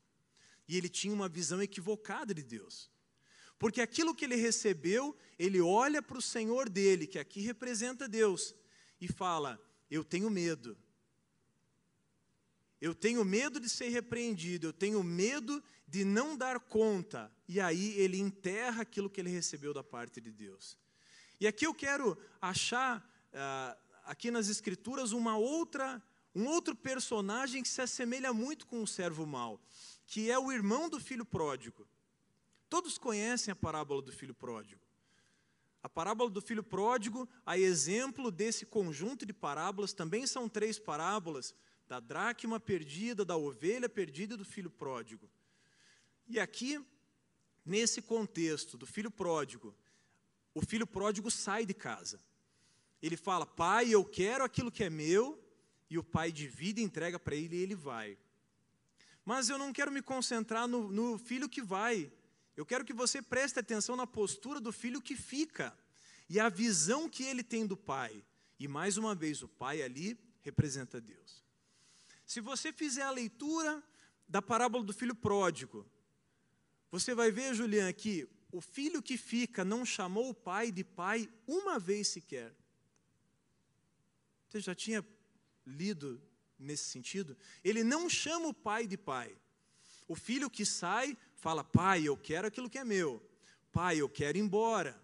E 0.67 0.75
ele 0.75 0.89
tinha 0.89 1.13
uma 1.13 1.29
visão 1.29 1.62
equivocada 1.62 2.34
de 2.34 2.43
Deus. 2.43 2.89
Porque 3.60 3.82
aquilo 3.82 4.15
que 4.15 4.24
ele 4.24 4.38
recebeu, 4.38 5.15
ele 5.38 5.60
olha 5.60 6.02
para 6.02 6.17
o 6.17 6.22
Senhor 6.22 6.69
dele, 6.69 7.06
que 7.06 7.19
aqui 7.19 7.41
representa 7.41 8.08
Deus, 8.08 8.56
e 9.02 9.08
fala: 9.08 9.62
Eu 9.91 10.04
tenho 10.04 10.30
medo. 10.30 10.78
Eu 12.82 12.95
tenho 12.95 13.26
medo 13.26 13.60
de 13.60 13.67
ser 13.67 13.89
repreendido, 13.89 14.67
eu 14.67 14.74
tenho 14.74 15.04
medo 15.04 15.62
de 15.86 16.06
não 16.06 16.38
dar 16.38 16.62
conta. 16.62 17.30
E 17.45 17.60
aí 17.60 17.91
ele 18.00 18.17
enterra 18.17 18.84
aquilo 18.84 19.10
que 19.10 19.19
ele 19.19 19.30
recebeu 19.30 19.74
da 19.74 19.84
parte 19.84 20.22
de 20.22 20.32
Deus. 20.32 20.78
E 21.41 21.45
aqui 21.45 21.65
eu 21.65 21.74
quero 21.74 22.17
achar, 22.41 23.00
uh, 23.34 23.78
aqui 24.06 24.32
nas 24.32 24.48
Escrituras, 24.48 25.12
uma 25.12 25.36
outra, 25.38 26.02
um 26.34 26.45
outro 26.48 26.74
personagem 26.74 27.62
que 27.62 27.67
se 27.67 27.82
assemelha 27.82 28.32
muito 28.32 28.65
com 28.65 28.82
o 28.82 28.88
servo 28.88 29.26
mau, 29.26 29.62
que 30.08 30.32
é 30.32 30.39
o 30.39 30.50
irmão 30.50 30.88
do 30.88 31.02
filho 31.02 31.26
pródigo. 31.26 31.86
Todos 32.69 32.97
conhecem 32.97 33.51
a 33.51 33.55
parábola 33.55 34.01
do 34.01 34.12
filho 34.12 34.34
pródigo. 34.34 34.82
A 35.82 35.89
parábola 35.89 36.29
do 36.29 36.41
filho 36.41 36.63
pródigo, 36.63 37.27
a 37.45 37.58
exemplo 37.58 38.29
desse 38.29 38.65
conjunto 38.65 39.25
de 39.25 39.34
parábolas, 39.34 39.93
também 39.93 40.27
são 40.27 40.47
três 40.47 40.77
parábolas: 40.77 41.55
da 41.88 41.99
dracma 41.99 42.60
perdida, 42.60 43.25
da 43.25 43.36
ovelha 43.36 43.89
perdida 43.89 44.36
e 44.36 44.38
do 44.38 44.45
filho 44.45 44.69
pródigo. 44.69 45.29
E 46.27 46.39
aqui, 46.39 46.79
nesse 47.65 48.01
contexto 48.01 48.77
do 48.77 48.86
filho 48.86 49.10
pródigo, 49.10 49.75
o 50.53 50.62
filho 50.62 50.86
pródigo 50.86 51.32
sai 51.32 51.65
de 51.65 51.73
casa. 51.73 52.19
Ele 53.01 53.17
fala: 53.17 53.45
Pai, 53.45 53.89
eu 53.89 54.05
quero 54.05 54.43
aquilo 54.43 54.71
que 54.71 54.84
é 54.84 54.89
meu, 54.89 55.41
e 55.89 55.97
o 55.97 56.03
pai 56.03 56.32
divide 56.32 56.82
e 56.82 56.84
entrega 56.84 57.17
para 57.17 57.36
ele 57.36 57.55
e 57.55 57.62
ele 57.62 57.75
vai. 57.75 58.17
Mas 59.25 59.49
eu 59.49 59.58
não 59.58 59.71
quero 59.73 59.91
me 59.91 60.01
concentrar 60.01 60.67
no, 60.67 60.91
no 60.91 61.17
filho 61.17 61.49
que 61.49 61.62
vai, 61.62 62.12
eu 62.60 62.65
quero 62.65 62.84
que 62.84 62.91
você 62.91 63.22
preste 63.22 63.58
atenção 63.58 63.95
na 63.95 64.06
postura 64.06 64.60
do 64.60 64.74
filho 64.74 65.02
que 65.02 65.15
fica 65.15 65.74
e 66.28 66.41
a 66.41 66.50
visão 66.50 67.08
que 67.08 67.24
ele 67.24 67.41
tem 67.41 67.65
do 67.65 67.78
pai. 67.78 68.22
E 68.60 68.67
mais 68.67 68.98
uma 68.98 69.15
vez, 69.15 69.41
o 69.41 69.48
pai 69.48 69.82
ali 69.82 70.19
representa 70.41 71.00
Deus. 71.00 71.41
Se 72.26 72.41
você 72.41 72.74
fizer 72.74 73.04
a 73.04 73.12
leitura 73.12 73.82
da 74.28 74.41
parábola 74.41 74.84
do 74.84 74.91
filho 74.91 75.15
pródigo, 75.15 75.89
você 76.91 77.15
vai 77.15 77.32
ver, 77.32 77.56
Julian, 77.56 77.93
que 77.93 78.28
o 78.52 78.60
filho 78.60 79.02
que 79.02 79.15
fica 79.15 79.63
não 79.63 79.86
chamou 79.86 80.30
o 80.30 80.36
pai 80.36 80.69
de 80.69 80.84
pai 80.84 81.30
uma 81.48 81.80
vez 81.80 82.10
sequer. 82.10 82.54
Você 84.50 84.60
já 84.60 84.76
tinha 84.76 85.02
lido 85.65 86.22
nesse 86.58 86.89
sentido? 86.89 87.38
Ele 87.63 87.86
não 87.86 88.10
chama 88.10 88.50
o 88.50 88.54
pai 88.54 88.86
de 88.86 88.98
pai. 88.98 89.34
O 90.10 90.15
filho 90.15 90.50
que 90.50 90.65
sai 90.65 91.17
fala: 91.39 91.63
Pai, 91.63 92.04
eu 92.08 92.15
quero 92.15 92.47
aquilo 92.47 92.69
que 92.69 92.78
é 92.78 92.84
meu. 92.84 93.21
Pai, 93.71 93.97
eu 93.97 94.10
quero 94.10 94.38
ir 94.38 94.41
embora. 94.41 94.99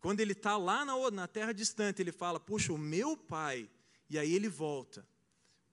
Quando 0.00 0.20
ele 0.20 0.32
está 0.32 0.56
lá 0.56 0.84
na, 0.84 1.10
na 1.10 1.28
terra 1.28 1.52
distante, 1.52 2.02
ele 2.02 2.12
fala: 2.12 2.40
Puxa, 2.40 2.72
o 2.72 2.78
meu 2.78 3.16
pai. 3.16 3.70
E 4.10 4.18
aí 4.18 4.34
ele 4.34 4.48
volta: 4.48 5.06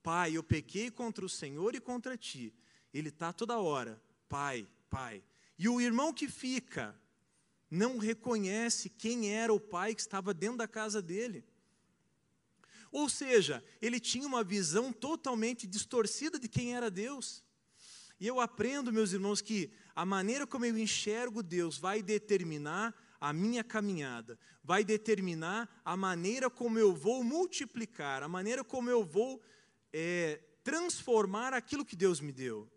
Pai, 0.02 0.36
eu 0.36 0.42
pequei 0.42 0.90
contra 0.90 1.24
o 1.24 1.28
Senhor 1.28 1.74
e 1.74 1.80
contra 1.80 2.16
ti. 2.16 2.54
Ele 2.94 3.08
está 3.08 3.32
toda 3.32 3.58
hora: 3.58 4.00
Pai, 4.28 4.66
Pai. 4.88 5.22
E 5.58 5.68
o 5.68 5.80
irmão 5.80 6.12
que 6.12 6.28
fica 6.28 6.98
não 7.70 7.98
reconhece 7.98 8.88
quem 8.88 9.32
era 9.32 9.52
o 9.52 9.60
pai 9.60 9.94
que 9.94 10.00
estava 10.00 10.34
dentro 10.34 10.56
da 10.56 10.66
casa 10.66 11.00
dele. 11.00 11.44
Ou 12.90 13.08
seja, 13.08 13.62
ele 13.80 14.00
tinha 14.00 14.26
uma 14.26 14.42
visão 14.42 14.92
totalmente 14.92 15.66
distorcida 15.66 16.38
de 16.38 16.48
quem 16.48 16.74
era 16.74 16.90
Deus. 16.90 17.44
E 18.20 18.26
eu 18.26 18.38
aprendo, 18.38 18.92
meus 18.92 19.12
irmãos, 19.12 19.40
que 19.40 19.72
a 19.96 20.04
maneira 20.04 20.46
como 20.46 20.66
eu 20.66 20.76
enxergo 20.76 21.42
Deus 21.42 21.78
vai 21.78 22.02
determinar 22.02 22.94
a 23.18 23.32
minha 23.32 23.64
caminhada, 23.64 24.38
vai 24.62 24.84
determinar 24.84 25.80
a 25.84 25.96
maneira 25.96 26.50
como 26.50 26.78
eu 26.78 26.94
vou 26.94 27.24
multiplicar, 27.24 28.22
a 28.22 28.28
maneira 28.28 28.62
como 28.62 28.90
eu 28.90 29.02
vou 29.02 29.42
é, 29.92 30.40
transformar 30.62 31.54
aquilo 31.54 31.84
que 31.84 31.96
Deus 31.96 32.20
me 32.20 32.30
deu. 32.30 32.70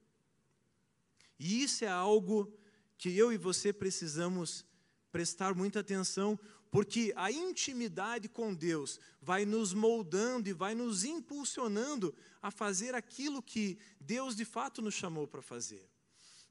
E 1.38 1.62
isso 1.62 1.84
é 1.84 1.90
algo 1.90 2.52
que 2.98 3.18
eu 3.18 3.34
e 3.34 3.38
você 3.38 3.74
precisamos 3.74 4.66
prestar 5.12 5.54
muita 5.54 5.82
atenção, 5.82 6.40
porque 6.74 7.14
a 7.16 7.32
intimidade 7.32 8.28
com 8.28 8.52
Deus 8.52 9.00
vai 9.22 9.46
nos 9.46 9.76
moldando 9.76 10.50
e 10.50 10.54
vai 10.54 10.74
nos 10.74 11.04
impulsionando 11.04 12.16
a 12.42 12.50
fazer 12.50 12.96
aquilo 12.96 13.44
que 13.44 13.78
Deus 14.00 14.36
de 14.36 14.44
fato 14.44 14.82
nos 14.82 14.96
chamou 14.96 15.28
para 15.28 15.44
fazer. 15.44 15.88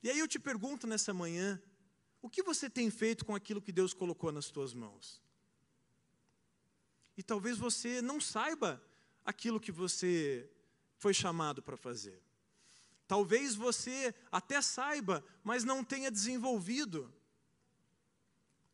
E 0.00 0.08
aí 0.08 0.20
eu 0.20 0.28
te 0.28 0.38
pergunto 0.38 0.86
nessa 0.86 1.12
manhã, 1.12 1.60
o 2.22 2.30
que 2.30 2.40
você 2.40 2.70
tem 2.70 2.88
feito 2.88 3.24
com 3.24 3.34
aquilo 3.34 3.60
que 3.60 3.72
Deus 3.72 3.92
colocou 3.92 4.30
nas 4.30 4.48
tuas 4.48 4.72
mãos? 4.72 5.20
E 7.16 7.22
talvez 7.24 7.58
você 7.58 8.00
não 8.00 8.20
saiba 8.20 8.80
aquilo 9.24 9.58
que 9.58 9.72
você 9.72 10.48
foi 10.98 11.12
chamado 11.12 11.60
para 11.60 11.76
fazer. 11.76 12.22
Talvez 13.08 13.56
você 13.56 14.14
até 14.30 14.62
saiba, 14.62 15.24
mas 15.42 15.64
não 15.64 15.82
tenha 15.82 16.12
desenvolvido. 16.12 17.12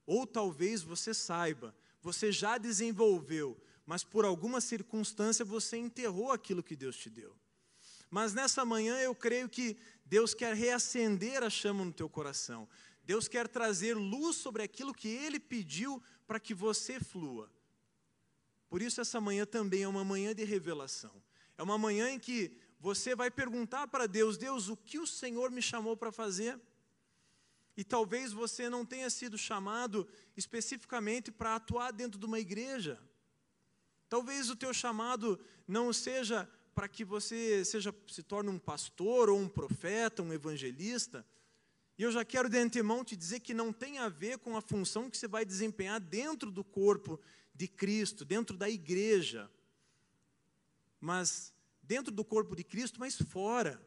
Ou 0.08 0.26
talvez 0.26 0.80
você 0.80 1.12
saiba, 1.12 1.76
você 2.00 2.32
já 2.32 2.56
desenvolveu, 2.56 3.60
mas 3.84 4.02
por 4.02 4.24
alguma 4.24 4.58
circunstância 4.58 5.44
você 5.44 5.76
enterrou 5.76 6.32
aquilo 6.32 6.62
que 6.62 6.74
Deus 6.74 6.96
te 6.96 7.10
deu. 7.10 7.36
Mas 8.08 8.32
nessa 8.32 8.64
manhã 8.64 8.98
eu 9.00 9.14
creio 9.14 9.50
que 9.50 9.76
Deus 10.06 10.32
quer 10.32 10.54
reacender 10.54 11.42
a 11.42 11.50
chama 11.50 11.84
no 11.84 11.92
teu 11.92 12.08
coração. 12.08 12.66
Deus 13.04 13.28
quer 13.28 13.48
trazer 13.48 13.92
luz 13.92 14.36
sobre 14.36 14.62
aquilo 14.62 14.94
que 14.94 15.08
Ele 15.08 15.38
pediu 15.38 16.02
para 16.26 16.40
que 16.40 16.54
você 16.54 16.98
flua. 16.98 17.52
Por 18.66 18.80
isso, 18.80 19.02
essa 19.02 19.20
manhã 19.20 19.44
também 19.44 19.82
é 19.82 19.88
uma 19.88 20.04
manhã 20.04 20.34
de 20.34 20.42
revelação. 20.42 21.22
É 21.58 21.62
uma 21.62 21.76
manhã 21.76 22.08
em 22.08 22.18
que 22.18 22.50
você 22.80 23.14
vai 23.14 23.30
perguntar 23.30 23.88
para 23.88 24.06
Deus: 24.06 24.38
Deus, 24.38 24.70
o 24.70 24.76
que 24.76 24.98
o 24.98 25.06
Senhor 25.06 25.50
me 25.50 25.60
chamou 25.60 25.94
para 25.98 26.10
fazer? 26.10 26.58
E 27.78 27.84
talvez 27.84 28.32
você 28.32 28.68
não 28.68 28.84
tenha 28.84 29.08
sido 29.08 29.38
chamado 29.38 30.04
especificamente 30.36 31.30
para 31.30 31.54
atuar 31.54 31.92
dentro 31.92 32.18
de 32.18 32.26
uma 32.26 32.40
igreja. 32.40 33.00
Talvez 34.08 34.50
o 34.50 34.56
teu 34.56 34.74
chamado 34.74 35.38
não 35.64 35.92
seja 35.92 36.50
para 36.74 36.88
que 36.88 37.04
você 37.04 37.64
seja, 37.64 37.94
se 38.08 38.24
torne 38.24 38.50
um 38.50 38.58
pastor 38.58 39.30
ou 39.30 39.38
um 39.38 39.48
profeta, 39.48 40.24
um 40.24 40.32
evangelista. 40.32 41.24
E 41.96 42.02
eu 42.02 42.10
já 42.10 42.24
quero 42.24 42.48
de 42.48 42.58
antemão 42.58 43.04
te 43.04 43.14
dizer 43.14 43.38
que 43.38 43.54
não 43.54 43.72
tem 43.72 43.98
a 43.98 44.08
ver 44.08 44.38
com 44.38 44.56
a 44.56 44.60
função 44.60 45.08
que 45.08 45.16
você 45.16 45.28
vai 45.28 45.44
desempenhar 45.44 46.00
dentro 46.00 46.50
do 46.50 46.64
corpo 46.64 47.20
de 47.54 47.68
Cristo, 47.68 48.24
dentro 48.24 48.56
da 48.56 48.68
igreja. 48.68 49.48
Mas 51.00 51.54
dentro 51.80 52.12
do 52.12 52.24
corpo 52.24 52.56
de 52.56 52.64
Cristo, 52.64 52.98
mas 52.98 53.14
fora. 53.14 53.80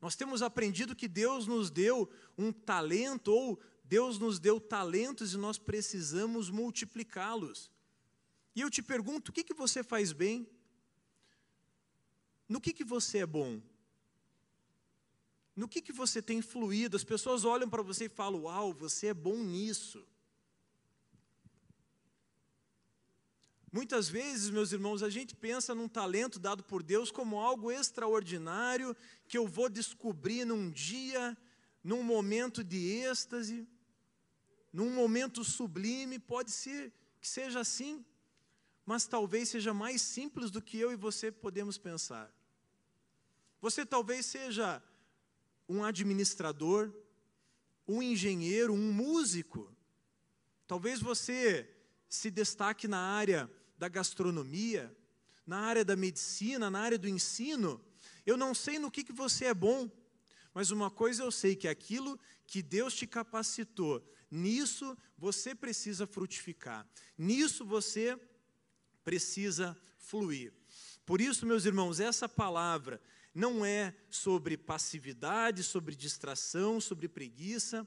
Nós 0.00 0.14
temos 0.14 0.42
aprendido 0.42 0.94
que 0.94 1.08
Deus 1.08 1.46
nos 1.46 1.70
deu 1.70 2.08
um 2.36 2.52
talento, 2.52 3.32
ou 3.32 3.58
Deus 3.84 4.18
nos 4.18 4.38
deu 4.38 4.60
talentos 4.60 5.34
e 5.34 5.36
nós 5.36 5.58
precisamos 5.58 6.50
multiplicá-los. 6.50 7.70
E 8.54 8.60
eu 8.60 8.70
te 8.70 8.82
pergunto: 8.82 9.30
o 9.30 9.32
que, 9.32 9.42
que 9.42 9.54
você 9.54 9.82
faz 9.82 10.12
bem? 10.12 10.48
No 12.48 12.60
que, 12.60 12.72
que 12.72 12.84
você 12.84 13.18
é 13.18 13.26
bom? 13.26 13.60
No 15.54 15.68
que, 15.68 15.82
que 15.82 15.92
você 15.92 16.22
tem 16.22 16.40
fluído? 16.40 16.96
As 16.96 17.02
pessoas 17.02 17.44
olham 17.44 17.68
para 17.68 17.82
você 17.82 18.04
e 18.04 18.08
falam: 18.08 18.42
Uau, 18.42 18.72
você 18.72 19.08
é 19.08 19.14
bom 19.14 19.36
nisso. 19.42 20.06
Muitas 23.70 24.08
vezes, 24.08 24.48
meus 24.48 24.72
irmãos, 24.72 25.02
a 25.02 25.10
gente 25.10 25.36
pensa 25.36 25.74
num 25.74 25.88
talento 25.88 26.38
dado 26.38 26.64
por 26.64 26.82
Deus 26.82 27.10
como 27.10 27.38
algo 27.38 27.70
extraordinário 27.70 28.96
que 29.26 29.36
eu 29.36 29.46
vou 29.46 29.68
descobrir 29.68 30.46
num 30.46 30.70
dia, 30.70 31.36
num 31.84 32.02
momento 32.02 32.64
de 32.64 32.78
êxtase, 32.78 33.68
num 34.72 34.90
momento 34.90 35.44
sublime. 35.44 36.18
Pode 36.18 36.50
ser 36.50 36.90
que 37.20 37.28
seja 37.28 37.60
assim, 37.60 38.02
mas 38.86 39.06
talvez 39.06 39.50
seja 39.50 39.74
mais 39.74 40.00
simples 40.00 40.50
do 40.50 40.62
que 40.62 40.78
eu 40.78 40.90
e 40.90 40.96
você 40.96 41.30
podemos 41.30 41.76
pensar. 41.76 42.34
Você 43.60 43.84
talvez 43.84 44.24
seja 44.24 44.82
um 45.68 45.84
administrador, 45.84 46.90
um 47.86 48.02
engenheiro, 48.02 48.72
um 48.72 48.92
músico. 48.92 49.70
Talvez 50.66 51.02
você 51.02 51.68
se 52.08 52.30
destaque 52.30 52.88
na 52.88 52.98
área 52.98 53.57
da 53.78 53.88
gastronomia, 53.88 54.94
na 55.46 55.60
área 55.60 55.84
da 55.84 55.96
medicina, 55.96 56.70
na 56.70 56.80
área 56.80 56.98
do 56.98 57.08
ensino. 57.08 57.80
Eu 58.26 58.36
não 58.36 58.54
sei 58.54 58.78
no 58.78 58.90
que, 58.90 59.04
que 59.04 59.12
você 59.12 59.46
é 59.46 59.54
bom, 59.54 59.90
mas 60.52 60.70
uma 60.70 60.90
coisa 60.90 61.22
eu 61.22 61.30
sei 61.30 61.56
que 61.56 61.68
aquilo 61.68 62.18
que 62.46 62.62
Deus 62.62 62.94
te 62.94 63.06
capacitou, 63.06 64.04
nisso 64.30 64.96
você 65.16 65.54
precisa 65.54 66.06
frutificar, 66.06 66.86
nisso 67.16 67.64
você 67.64 68.18
precisa 69.04 69.76
fluir. 69.96 70.52
Por 71.06 71.20
isso, 71.20 71.46
meus 71.46 71.64
irmãos, 71.64 72.00
essa 72.00 72.28
palavra 72.28 73.00
não 73.34 73.64
é 73.64 73.94
sobre 74.10 74.56
passividade, 74.56 75.62
sobre 75.62 75.94
distração, 75.94 76.80
sobre 76.80 77.08
preguiça 77.08 77.86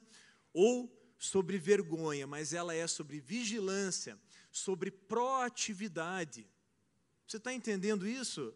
ou 0.53 0.91
sobre 1.19 1.59
vergonha, 1.59 2.25
mas 2.25 2.53
ela 2.53 2.73
é 2.73 2.87
sobre 2.87 3.19
vigilância, 3.19 4.17
sobre 4.51 4.91
proatividade. 4.91 6.47
Você 7.25 7.37
está 7.37 7.53
entendendo 7.53 8.07
isso? 8.07 8.53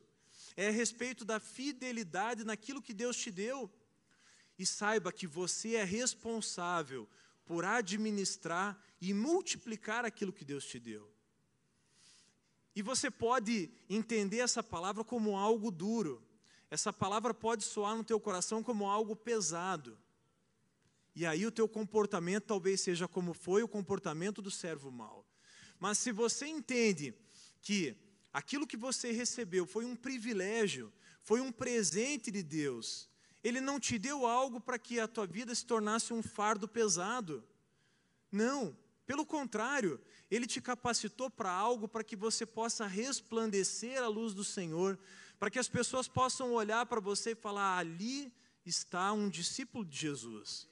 É 0.58 0.68
a 0.68 0.72
respeito 0.72 1.24
da 1.24 1.40
fidelidade 1.40 2.44
naquilo 2.44 2.82
que 2.82 2.94
Deus 2.94 3.16
te 3.18 3.32
deu. 3.32 3.72
E 4.58 4.66
saiba 4.66 5.12
que 5.12 5.28
você 5.28 5.76
é 5.76 5.84
responsável 5.84 7.08
por 7.46 7.64
administrar 7.64 8.82
e 9.00 9.14
multiplicar 9.14 10.06
aquilo 10.06 10.34
que 10.34 10.46
Deus 10.46 10.66
te 10.66 10.80
deu. 10.80 11.10
E 12.76 12.82
você 12.82 13.10
pode 13.10 13.72
entender 13.90 14.40
essa 14.40 14.62
palavra 14.62 15.04
como 15.04 15.38
algo 15.38 15.72
duro. 15.72 16.22
Essa 16.70 16.92
palavra 16.92 17.34
pode 17.34 17.64
soar 17.64 17.96
no 17.96 18.04
teu 18.04 18.20
coração 18.20 18.62
como 18.62 18.90
algo 18.90 19.16
pesado. 19.16 19.98
E 21.16 21.26
aí 21.26 21.46
o 21.46 21.52
teu 21.52 21.70
comportamento 21.70 22.44
talvez 22.44 22.82
seja 22.82 23.08
como 23.08 23.34
foi 23.34 23.64
o 23.64 23.68
comportamento 23.68 24.42
do 24.42 24.52
servo 24.52 24.92
mau. 24.92 25.25
Mas 25.86 26.00
se 26.00 26.12
você 26.12 26.48
entende 26.48 27.14
que 27.62 27.96
aquilo 28.34 28.66
que 28.66 28.76
você 28.76 29.12
recebeu 29.12 29.68
foi 29.68 29.86
um 29.86 29.96
privilégio, 29.96 30.92
foi 31.20 31.40
um 31.40 31.52
presente 31.52 32.32
de 32.32 32.42
Deus, 32.42 33.08
Ele 33.44 33.62
não 33.62 33.80
te 33.80 34.00
deu 34.00 34.26
algo 34.26 34.60
para 34.60 34.80
que 34.80 35.00
a 35.00 35.08
tua 35.08 35.28
vida 35.28 35.54
se 35.54 35.64
tornasse 35.64 36.12
um 36.12 36.24
fardo 36.24 36.68
pesado. 36.68 37.44
Não, 38.32 38.76
pelo 39.06 39.28
contrário, 39.28 40.02
Ele 40.32 40.48
te 40.48 40.60
capacitou 40.60 41.30
para 41.30 41.52
algo 41.52 41.88
para 41.88 42.04
que 42.04 42.16
você 42.16 42.48
possa 42.48 42.88
resplandecer 42.88 44.02
a 44.02 44.08
luz 44.08 44.34
do 44.34 44.44
Senhor, 44.44 44.98
para 45.38 45.52
que 45.52 45.60
as 45.60 45.70
pessoas 45.70 46.08
possam 46.08 46.52
olhar 46.54 46.88
para 46.88 47.00
você 47.00 47.34
e 47.34 47.36
falar: 47.36 47.78
ali 47.78 48.34
está 48.66 49.14
um 49.14 49.30
discípulo 49.30 49.86
de 49.86 49.96
Jesus. 49.96 50.68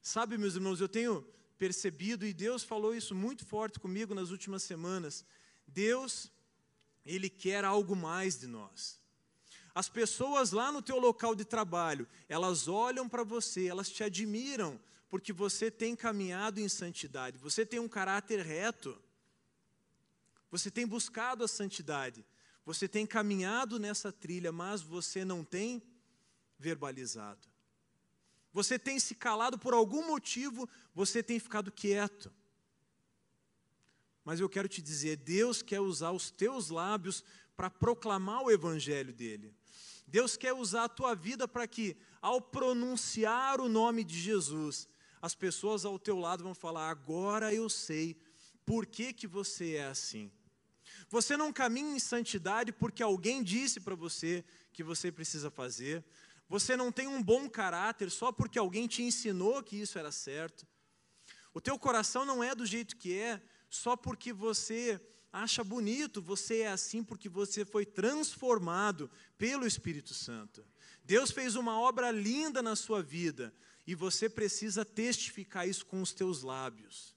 Sabe, 0.00 0.38
meus 0.38 0.54
irmãos, 0.54 0.80
eu 0.80 0.88
tenho 0.88 1.26
percebido, 1.62 2.26
e 2.26 2.34
Deus 2.34 2.64
falou 2.64 2.92
isso 2.92 3.14
muito 3.14 3.46
forte 3.46 3.78
comigo 3.78 4.16
nas 4.16 4.30
últimas 4.30 4.64
semanas. 4.64 5.24
Deus, 5.64 6.28
Ele 7.06 7.30
quer 7.30 7.64
algo 7.64 7.94
mais 7.94 8.40
de 8.40 8.48
nós. 8.48 9.00
As 9.72 9.88
pessoas 9.88 10.50
lá 10.50 10.72
no 10.72 10.82
teu 10.82 10.98
local 10.98 11.36
de 11.36 11.44
trabalho, 11.44 12.08
elas 12.28 12.66
olham 12.66 13.08
para 13.08 13.22
você, 13.22 13.68
elas 13.68 13.88
te 13.88 14.02
admiram, 14.02 14.80
porque 15.08 15.32
você 15.32 15.70
tem 15.70 15.94
caminhado 15.94 16.58
em 16.58 16.68
santidade, 16.68 17.38
você 17.38 17.64
tem 17.64 17.78
um 17.78 17.88
caráter 17.88 18.44
reto, 18.44 19.00
você 20.50 20.68
tem 20.68 20.84
buscado 20.84 21.44
a 21.44 21.48
santidade, 21.48 22.26
você 22.66 22.88
tem 22.88 23.06
caminhado 23.06 23.78
nessa 23.78 24.10
trilha, 24.10 24.50
mas 24.50 24.82
você 24.82 25.24
não 25.24 25.44
tem 25.44 25.80
verbalizado. 26.58 27.51
Você 28.52 28.78
tem 28.78 28.98
se 28.98 29.14
calado 29.14 29.58
por 29.58 29.72
algum 29.72 30.06
motivo, 30.06 30.68
você 30.94 31.22
tem 31.22 31.38
ficado 31.38 31.72
quieto. 31.72 32.32
Mas 34.24 34.40
eu 34.40 34.48
quero 34.48 34.68
te 34.68 34.80
dizer, 34.80 35.16
Deus 35.16 35.62
quer 35.62 35.80
usar 35.80 36.12
os 36.12 36.30
teus 36.30 36.68
lábios 36.68 37.24
para 37.56 37.70
proclamar 37.70 38.42
o 38.42 38.50
evangelho 38.50 39.12
dele. 39.12 39.54
Deus 40.06 40.36
quer 40.36 40.52
usar 40.52 40.84
a 40.84 40.88
tua 40.88 41.14
vida 41.14 41.48
para 41.48 41.66
que, 41.66 41.96
ao 42.20 42.40
pronunciar 42.40 43.60
o 43.60 43.68
nome 43.68 44.04
de 44.04 44.20
Jesus, 44.20 44.88
as 45.20 45.34
pessoas 45.34 45.84
ao 45.84 45.98
teu 45.98 46.18
lado 46.18 46.44
vão 46.44 46.54
falar: 46.54 46.90
agora 46.90 47.54
eu 47.54 47.68
sei 47.68 48.16
por 48.66 48.86
que, 48.86 49.12
que 49.12 49.26
você 49.26 49.76
é 49.76 49.86
assim. 49.86 50.30
Você 51.08 51.36
não 51.36 51.52
caminha 51.52 51.94
em 51.94 51.98
santidade 51.98 52.72
porque 52.72 53.02
alguém 53.02 53.42
disse 53.42 53.80
para 53.80 53.94
você 53.94 54.44
que 54.72 54.82
você 54.82 55.10
precisa 55.10 55.50
fazer. 55.50 56.04
Você 56.52 56.76
não 56.76 56.92
tem 56.92 57.08
um 57.08 57.22
bom 57.22 57.48
caráter 57.48 58.10
só 58.10 58.30
porque 58.30 58.58
alguém 58.58 58.86
te 58.86 59.02
ensinou 59.02 59.62
que 59.62 59.74
isso 59.74 59.98
era 59.98 60.12
certo. 60.12 60.66
O 61.54 61.62
teu 61.62 61.78
coração 61.78 62.26
não 62.26 62.44
é 62.44 62.54
do 62.54 62.66
jeito 62.66 62.94
que 62.98 63.18
é 63.18 63.40
só 63.70 63.96
porque 63.96 64.34
você 64.34 65.00
acha 65.32 65.64
bonito, 65.64 66.20
você 66.20 66.58
é 66.58 66.68
assim 66.68 67.02
porque 67.02 67.26
você 67.26 67.64
foi 67.64 67.86
transformado 67.86 69.10
pelo 69.38 69.66
Espírito 69.66 70.12
Santo. 70.12 70.62
Deus 71.02 71.30
fez 71.30 71.56
uma 71.56 71.80
obra 71.80 72.10
linda 72.10 72.60
na 72.60 72.76
sua 72.76 73.02
vida 73.02 73.50
e 73.86 73.94
você 73.94 74.28
precisa 74.28 74.84
testificar 74.84 75.66
isso 75.66 75.86
com 75.86 76.02
os 76.02 76.12
teus 76.12 76.42
lábios. 76.42 77.16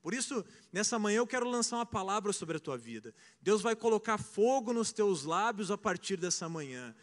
Por 0.00 0.14
isso, 0.14 0.44
nessa 0.72 0.96
manhã 0.96 1.16
eu 1.16 1.26
quero 1.26 1.50
lançar 1.50 1.78
uma 1.78 1.86
palavra 1.86 2.32
sobre 2.32 2.58
a 2.58 2.60
tua 2.60 2.78
vida. 2.78 3.12
Deus 3.42 3.62
vai 3.62 3.74
colocar 3.74 4.16
fogo 4.16 4.72
nos 4.72 4.92
teus 4.92 5.24
lábios 5.24 5.72
a 5.72 5.76
partir 5.76 6.16
dessa 6.16 6.48
manhã. 6.48 6.94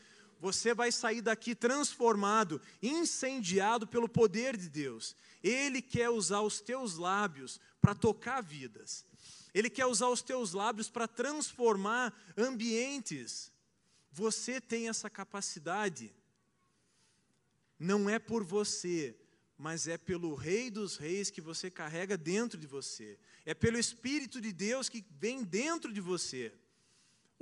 Você 0.41 0.73
vai 0.73 0.91
sair 0.91 1.21
daqui 1.21 1.53
transformado, 1.53 2.59
incendiado 2.81 3.85
pelo 3.85 4.09
poder 4.09 4.57
de 4.57 4.67
Deus. 4.67 5.15
Ele 5.43 5.83
quer 5.83 6.09
usar 6.09 6.41
os 6.41 6.59
teus 6.59 6.97
lábios 6.97 7.59
para 7.79 7.93
tocar 7.93 8.41
vidas. 8.41 9.05
Ele 9.53 9.69
quer 9.69 9.85
usar 9.85 10.07
os 10.07 10.23
teus 10.23 10.53
lábios 10.53 10.89
para 10.89 11.07
transformar 11.07 12.11
ambientes. 12.35 13.51
Você 14.11 14.59
tem 14.59 14.89
essa 14.89 15.11
capacidade. 15.11 16.11
Não 17.77 18.09
é 18.09 18.17
por 18.17 18.43
você, 18.43 19.15
mas 19.55 19.87
é 19.87 19.95
pelo 19.95 20.33
Rei 20.33 20.71
dos 20.71 20.97
Reis 20.97 21.29
que 21.29 21.39
você 21.39 21.69
carrega 21.69 22.17
dentro 22.17 22.59
de 22.59 22.65
você. 22.65 23.19
É 23.45 23.53
pelo 23.53 23.77
Espírito 23.77 24.41
de 24.41 24.51
Deus 24.51 24.89
que 24.89 25.05
vem 25.19 25.43
dentro 25.43 25.93
de 25.93 26.01
você. 26.01 26.51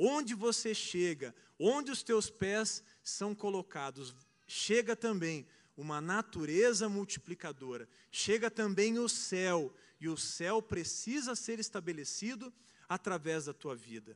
Onde 0.02 0.34
você 0.34 0.74
chega, 0.74 1.36
onde 1.60 1.92
os 1.92 2.02
teus 2.02 2.30
pés 2.30 2.82
são 3.04 3.36
colocados, 3.36 4.16
chega 4.48 4.96
também 4.96 5.46
uma 5.76 6.00
natureza 6.00 6.88
multiplicadora, 6.88 7.86
chega 8.10 8.50
também 8.50 8.98
o 8.98 9.10
céu, 9.10 9.76
e 10.00 10.08
o 10.08 10.16
céu 10.16 10.62
precisa 10.62 11.36
ser 11.36 11.60
estabelecido 11.60 12.54
através 12.88 13.46
da 13.46 13.54
tua 13.54 13.76
vida. 13.76 14.16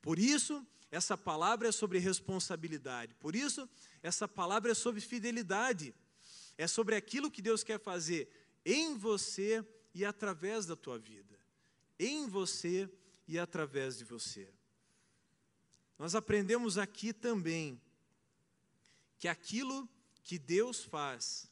Por 0.00 0.16
isso, 0.16 0.64
essa 0.92 1.18
palavra 1.18 1.68
é 1.68 1.72
sobre 1.72 1.98
responsabilidade, 1.98 3.14
por 3.14 3.34
isso, 3.34 3.68
essa 4.00 4.28
palavra 4.28 4.70
é 4.70 4.74
sobre 4.74 5.00
fidelidade, 5.00 5.92
é 6.56 6.68
sobre 6.68 6.94
aquilo 6.94 7.32
que 7.32 7.42
Deus 7.42 7.64
quer 7.64 7.80
fazer 7.80 8.30
em 8.64 8.96
você 8.96 9.64
e 9.92 10.04
através 10.04 10.66
da 10.66 10.76
tua 10.76 11.00
vida, 11.00 11.36
em 11.98 12.28
você 12.28 12.88
e 13.32 13.38
através 13.38 13.96
de 13.96 14.04
você. 14.04 14.46
Nós 15.98 16.14
aprendemos 16.14 16.76
aqui 16.76 17.12
também 17.12 17.80
que 19.18 19.26
aquilo 19.26 19.88
que 20.22 20.38
Deus 20.38 20.84
faz 20.84 21.50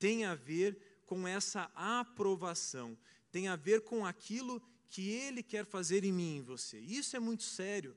tem 0.00 0.24
a 0.24 0.34
ver 0.34 0.76
com 1.06 1.28
essa 1.28 1.70
aprovação, 1.76 2.98
tem 3.30 3.46
a 3.46 3.54
ver 3.54 3.82
com 3.82 4.04
aquilo 4.04 4.60
que 4.90 5.10
Ele 5.10 5.44
quer 5.44 5.64
fazer 5.64 6.04
em 6.04 6.12
mim 6.12 6.34
e 6.34 6.38
em 6.38 6.42
você. 6.42 6.80
Isso 6.80 7.14
é 7.16 7.20
muito 7.20 7.44
sério. 7.44 7.96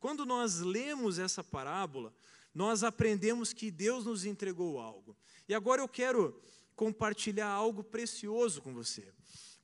Quando 0.00 0.24
nós 0.24 0.60
lemos 0.60 1.18
essa 1.18 1.44
parábola, 1.44 2.14
nós 2.54 2.82
aprendemos 2.82 3.52
que 3.52 3.70
Deus 3.70 4.06
nos 4.06 4.24
entregou 4.24 4.78
algo. 4.78 5.14
E 5.46 5.54
agora 5.54 5.82
eu 5.82 5.88
quero 5.88 6.40
compartilhar 6.74 7.48
algo 7.48 7.84
precioso 7.84 8.62
com 8.62 8.72
você. 8.72 9.12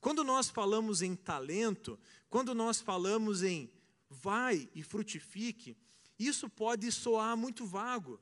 Quando 0.01 0.23
nós 0.23 0.49
falamos 0.49 1.03
em 1.03 1.15
talento, 1.15 1.97
quando 2.27 2.55
nós 2.55 2.81
falamos 2.81 3.43
em 3.43 3.71
vai 4.09 4.67
e 4.73 4.83
frutifique, 4.83 5.77
isso 6.17 6.49
pode 6.49 6.91
soar 6.91 7.37
muito 7.37 7.65
vago, 7.65 8.19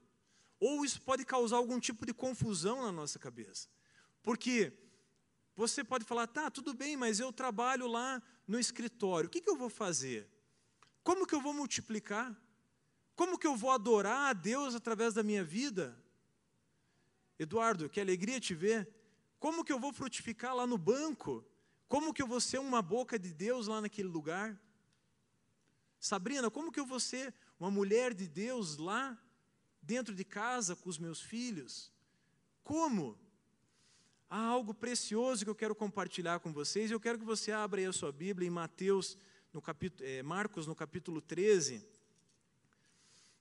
ou 0.59 0.83
isso 0.83 1.01
pode 1.01 1.23
causar 1.23 1.55
algum 1.55 1.79
tipo 1.79 2.05
de 2.05 2.13
confusão 2.13 2.83
na 2.83 2.91
nossa 2.91 3.17
cabeça. 3.17 3.69
Porque 4.21 4.73
você 5.55 5.83
pode 5.83 6.03
falar, 6.03 6.27
tá, 6.27 6.51
tudo 6.51 6.73
bem, 6.73 6.97
mas 6.97 7.19
eu 7.19 7.31
trabalho 7.31 7.87
lá 7.87 8.21
no 8.45 8.59
escritório, 8.59 9.27
o 9.27 9.31
que, 9.31 9.41
que 9.41 9.49
eu 9.49 9.55
vou 9.55 9.69
fazer? 9.69 10.29
Como 11.01 11.25
que 11.25 11.33
eu 11.33 11.41
vou 11.41 11.53
multiplicar? 11.53 12.37
Como 13.15 13.37
que 13.37 13.47
eu 13.47 13.55
vou 13.55 13.71
adorar 13.71 14.29
a 14.29 14.33
Deus 14.33 14.75
através 14.75 15.13
da 15.13 15.23
minha 15.23 15.43
vida? 15.43 15.97
Eduardo, 17.37 17.89
que 17.89 18.01
alegria 18.01 18.39
te 18.39 18.53
ver. 18.53 18.87
Como 19.39 19.63
que 19.63 19.71
eu 19.71 19.79
vou 19.79 19.93
frutificar 19.93 20.53
lá 20.53 20.67
no 20.67 20.77
banco? 20.77 21.45
Como 21.89 22.13
que 22.13 22.21
eu 22.21 22.27
vou 22.27 22.39
ser 22.39 22.59
uma 22.59 22.83
boca 22.83 23.17
de 23.17 23.33
Deus 23.33 23.65
lá 23.65 23.81
naquele 23.81 24.07
lugar? 24.07 24.55
Sabrina, 25.99 26.51
como 26.51 26.71
que 26.71 26.79
eu 26.79 26.85
vou 26.85 26.99
ser 26.99 27.33
uma 27.59 27.71
mulher 27.71 28.13
de 28.13 28.27
Deus 28.27 28.77
lá 28.77 29.17
dentro 29.81 30.13
de 30.13 30.23
casa 30.23 30.75
com 30.75 30.87
os 30.87 30.99
meus 30.99 31.19
filhos? 31.19 31.91
Como? 32.63 33.17
Há 34.29 34.39
algo 34.39 34.71
precioso 34.71 35.43
que 35.43 35.49
eu 35.49 35.55
quero 35.55 35.73
compartilhar 35.73 36.39
com 36.39 36.53
vocês. 36.53 36.91
Eu 36.91 36.99
quero 36.99 37.17
que 37.17 37.25
você 37.25 37.51
abra 37.51 37.81
aí 37.81 37.87
a 37.87 37.91
sua 37.91 38.11
Bíblia 38.11 38.47
em 38.47 38.51
Mateus, 38.51 39.17
no 39.51 39.59
capítulo, 39.59 40.07
é, 40.07 40.21
Marcos, 40.21 40.67
no 40.67 40.75
capítulo 40.75 41.19
13. 41.19 41.83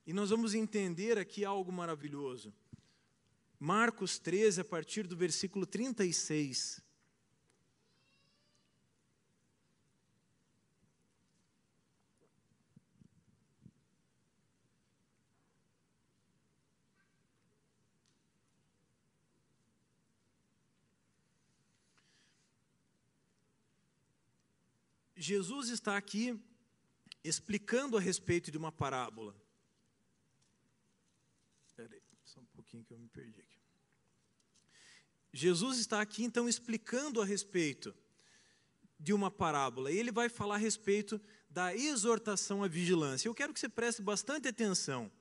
E 0.07 0.11
nós 0.11 0.31
vamos 0.31 0.55
entender 0.55 1.19
aqui 1.19 1.45
algo 1.45 1.71
maravilhoso. 1.71 2.51
Marcos 3.59 4.17
13, 4.17 4.61
a 4.61 4.65
partir 4.65 5.05
do 5.05 5.15
versículo 5.15 5.67
36. 5.67 6.88
Jesus 25.19 25.67
está 25.67 25.97
aqui 25.97 26.39
explicando 27.21 27.97
a 27.97 27.99
respeito 27.99 28.49
de 28.49 28.57
uma 28.57 28.71
parábola. 28.71 29.35
Espera 31.67 31.93
aí, 31.93 32.01
só 32.23 32.39
um 32.39 32.45
pouquinho 32.45 32.85
que 32.85 32.93
eu 32.93 32.97
me 32.97 33.09
perdi 33.09 33.41
aqui. 33.41 33.59
Jesus 35.33 35.77
está 35.77 35.99
aqui 35.99 36.23
então 36.23 36.47
explicando 36.47 37.21
a 37.21 37.25
respeito 37.25 37.93
de 38.97 39.11
uma 39.11 39.29
parábola. 39.29 39.91
E 39.91 39.97
ele 39.97 40.09
vai 40.09 40.29
falar 40.29 40.55
a 40.55 40.57
respeito 40.57 41.19
da 41.49 41.75
exortação 41.75 42.63
à 42.63 42.69
vigilância. 42.69 43.27
Eu 43.27 43.35
quero 43.35 43.53
que 43.53 43.59
você 43.59 43.67
preste 43.67 44.01
bastante 44.01 44.47
atenção, 44.47 45.11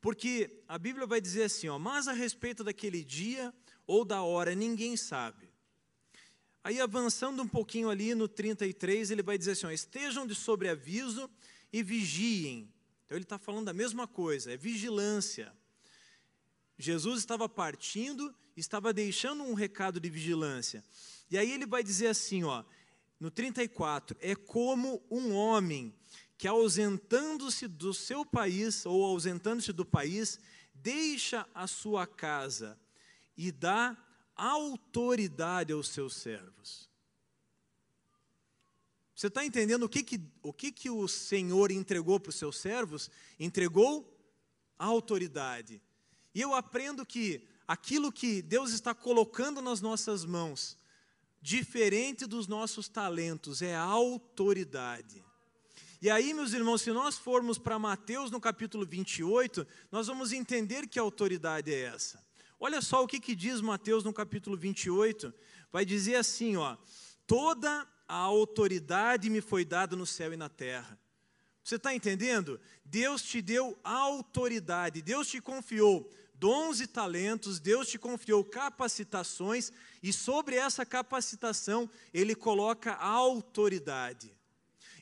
porque 0.00 0.64
a 0.66 0.78
Bíblia 0.78 1.06
vai 1.06 1.20
dizer 1.20 1.44
assim, 1.44 1.68
ó, 1.68 1.78
mas 1.78 2.08
a 2.08 2.14
respeito 2.14 2.64
daquele 2.64 3.04
dia 3.04 3.52
ou 3.86 4.06
da 4.06 4.22
hora 4.22 4.54
ninguém 4.54 4.96
sabe 4.96 5.53
Aí 6.64 6.80
avançando 6.80 7.42
um 7.42 7.46
pouquinho 7.46 7.90
ali 7.90 8.14
no 8.14 8.26
33, 8.26 9.10
ele 9.10 9.22
vai 9.22 9.36
dizer 9.36 9.50
assim: 9.50 9.66
ó, 9.66 9.70
estejam 9.70 10.26
de 10.26 10.34
sobreaviso 10.34 11.30
e 11.70 11.82
vigiem. 11.82 12.72
Então 13.04 13.18
ele 13.18 13.24
está 13.24 13.38
falando 13.38 13.66
da 13.66 13.74
mesma 13.74 14.08
coisa, 14.08 14.50
é 14.50 14.56
vigilância. 14.56 15.52
Jesus 16.78 17.18
estava 17.18 17.46
partindo, 17.50 18.34
estava 18.56 18.94
deixando 18.94 19.44
um 19.44 19.52
recado 19.52 20.00
de 20.00 20.08
vigilância. 20.08 20.82
E 21.30 21.36
aí 21.36 21.52
ele 21.52 21.66
vai 21.66 21.84
dizer 21.84 22.06
assim, 22.06 22.44
ó, 22.44 22.64
no 23.20 23.30
34, 23.30 24.16
é 24.20 24.34
como 24.34 25.02
um 25.10 25.34
homem 25.34 25.94
que 26.38 26.48
ausentando-se 26.48 27.68
do 27.68 27.92
seu 27.92 28.24
país 28.24 28.86
ou 28.86 29.04
ausentando-se 29.04 29.72
do 29.72 29.84
país, 29.84 30.40
deixa 30.74 31.46
a 31.54 31.66
sua 31.66 32.06
casa 32.06 32.78
e 33.36 33.52
dá 33.52 33.96
autoridade 34.36 35.72
aos 35.72 35.88
seus 35.88 36.14
servos. 36.16 36.88
Você 39.14 39.28
está 39.28 39.44
entendendo 39.44 39.84
o 39.84 39.88
que, 39.88 40.02
que, 40.02 40.20
o 40.42 40.52
que, 40.52 40.72
que 40.72 40.90
o 40.90 41.06
Senhor 41.06 41.70
entregou 41.70 42.18
para 42.18 42.30
os 42.30 42.36
seus 42.36 42.58
servos? 42.58 43.10
Entregou 43.38 44.12
autoridade. 44.76 45.80
E 46.34 46.40
eu 46.40 46.52
aprendo 46.52 47.06
que 47.06 47.46
aquilo 47.66 48.10
que 48.10 48.42
Deus 48.42 48.72
está 48.72 48.92
colocando 48.92 49.62
nas 49.62 49.80
nossas 49.80 50.24
mãos, 50.24 50.76
diferente 51.40 52.26
dos 52.26 52.48
nossos 52.48 52.88
talentos, 52.88 53.62
é 53.62 53.76
autoridade. 53.76 55.24
E 56.02 56.10
aí, 56.10 56.34
meus 56.34 56.52
irmãos, 56.52 56.82
se 56.82 56.92
nós 56.92 57.16
formos 57.16 57.56
para 57.56 57.78
Mateus 57.78 58.30
no 58.30 58.40
capítulo 58.40 58.84
28, 58.84 59.66
nós 59.90 60.06
vamos 60.06 60.32
entender 60.32 60.86
que 60.86 60.98
autoridade 60.98 61.72
é 61.72 61.82
essa. 61.82 62.22
Olha 62.66 62.80
só 62.80 63.04
o 63.04 63.06
que, 63.06 63.20
que 63.20 63.34
diz 63.34 63.60
Mateus 63.60 64.04
no 64.04 64.10
capítulo 64.10 64.56
28. 64.56 65.34
Vai 65.70 65.84
dizer 65.84 66.14
assim: 66.14 66.56
ó, 66.56 66.78
toda 67.26 67.86
a 68.08 68.16
autoridade 68.16 69.28
me 69.28 69.42
foi 69.42 69.66
dada 69.66 69.94
no 69.94 70.06
céu 70.06 70.32
e 70.32 70.36
na 70.38 70.48
terra. 70.48 70.98
Você 71.62 71.74
está 71.74 71.94
entendendo? 71.94 72.58
Deus 72.82 73.20
te 73.20 73.42
deu 73.42 73.78
autoridade, 73.84 75.02
Deus 75.02 75.28
te 75.28 75.42
confiou 75.42 76.10
dons 76.36 76.80
e 76.80 76.86
talentos, 76.86 77.60
Deus 77.60 77.86
te 77.86 77.98
confiou 77.98 78.42
capacitações, 78.42 79.70
e 80.02 80.10
sobre 80.10 80.56
essa 80.56 80.86
capacitação 80.86 81.86
Ele 82.14 82.34
coloca 82.34 82.94
autoridade. 82.94 84.34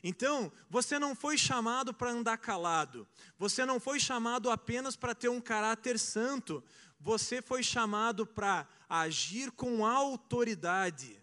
Então, 0.03 0.51
você 0.69 0.99
não 0.99 1.15
foi 1.15 1.37
chamado 1.37 1.93
para 1.93 2.11
andar 2.11 2.37
calado, 2.37 3.07
você 3.39 3.65
não 3.65 3.79
foi 3.79 4.01
chamado 4.01 4.51
apenas 4.51 4.97
para 4.97 5.15
ter 5.15 5.29
um 5.29 5.39
caráter 5.39 5.97
santo, 5.97 6.61
você 7.03 7.41
foi 7.41 7.61
chamado 7.61 8.25
para 8.25 8.65
agir 8.89 9.51
com 9.51 9.85
autoridade. 9.85 11.19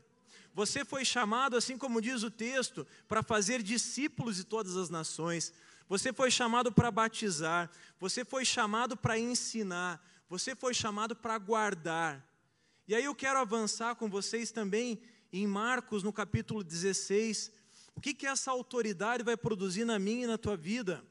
Você 0.52 0.84
foi 0.84 1.06
chamado, 1.06 1.56
assim 1.56 1.78
como 1.78 2.02
diz 2.02 2.22
o 2.22 2.30
texto, 2.30 2.86
para 3.08 3.22
fazer 3.22 3.62
discípulos 3.62 4.36
de 4.36 4.44
todas 4.44 4.76
as 4.76 4.90
nações. 4.90 5.54
Você 5.88 6.12
foi 6.12 6.30
chamado 6.30 6.70
para 6.70 6.90
batizar. 6.90 7.70
Você 7.98 8.26
foi 8.26 8.44
chamado 8.44 8.94
para 8.94 9.18
ensinar. 9.18 10.04
Você 10.28 10.54
foi 10.54 10.74
chamado 10.74 11.16
para 11.16 11.38
guardar. 11.38 12.28
E 12.86 12.94
aí 12.94 13.04
eu 13.04 13.14
quero 13.14 13.38
avançar 13.38 13.94
com 13.94 14.10
vocês 14.10 14.50
também 14.50 15.00
em 15.32 15.46
Marcos, 15.46 16.02
no 16.02 16.12
capítulo 16.12 16.62
16. 16.62 17.50
O 17.96 18.02
que, 18.02 18.12
que 18.12 18.26
essa 18.26 18.50
autoridade 18.50 19.24
vai 19.24 19.36
produzir 19.36 19.86
na 19.86 19.98
minha 19.98 20.24
e 20.24 20.28
na 20.28 20.36
tua 20.36 20.58
vida? 20.58 21.02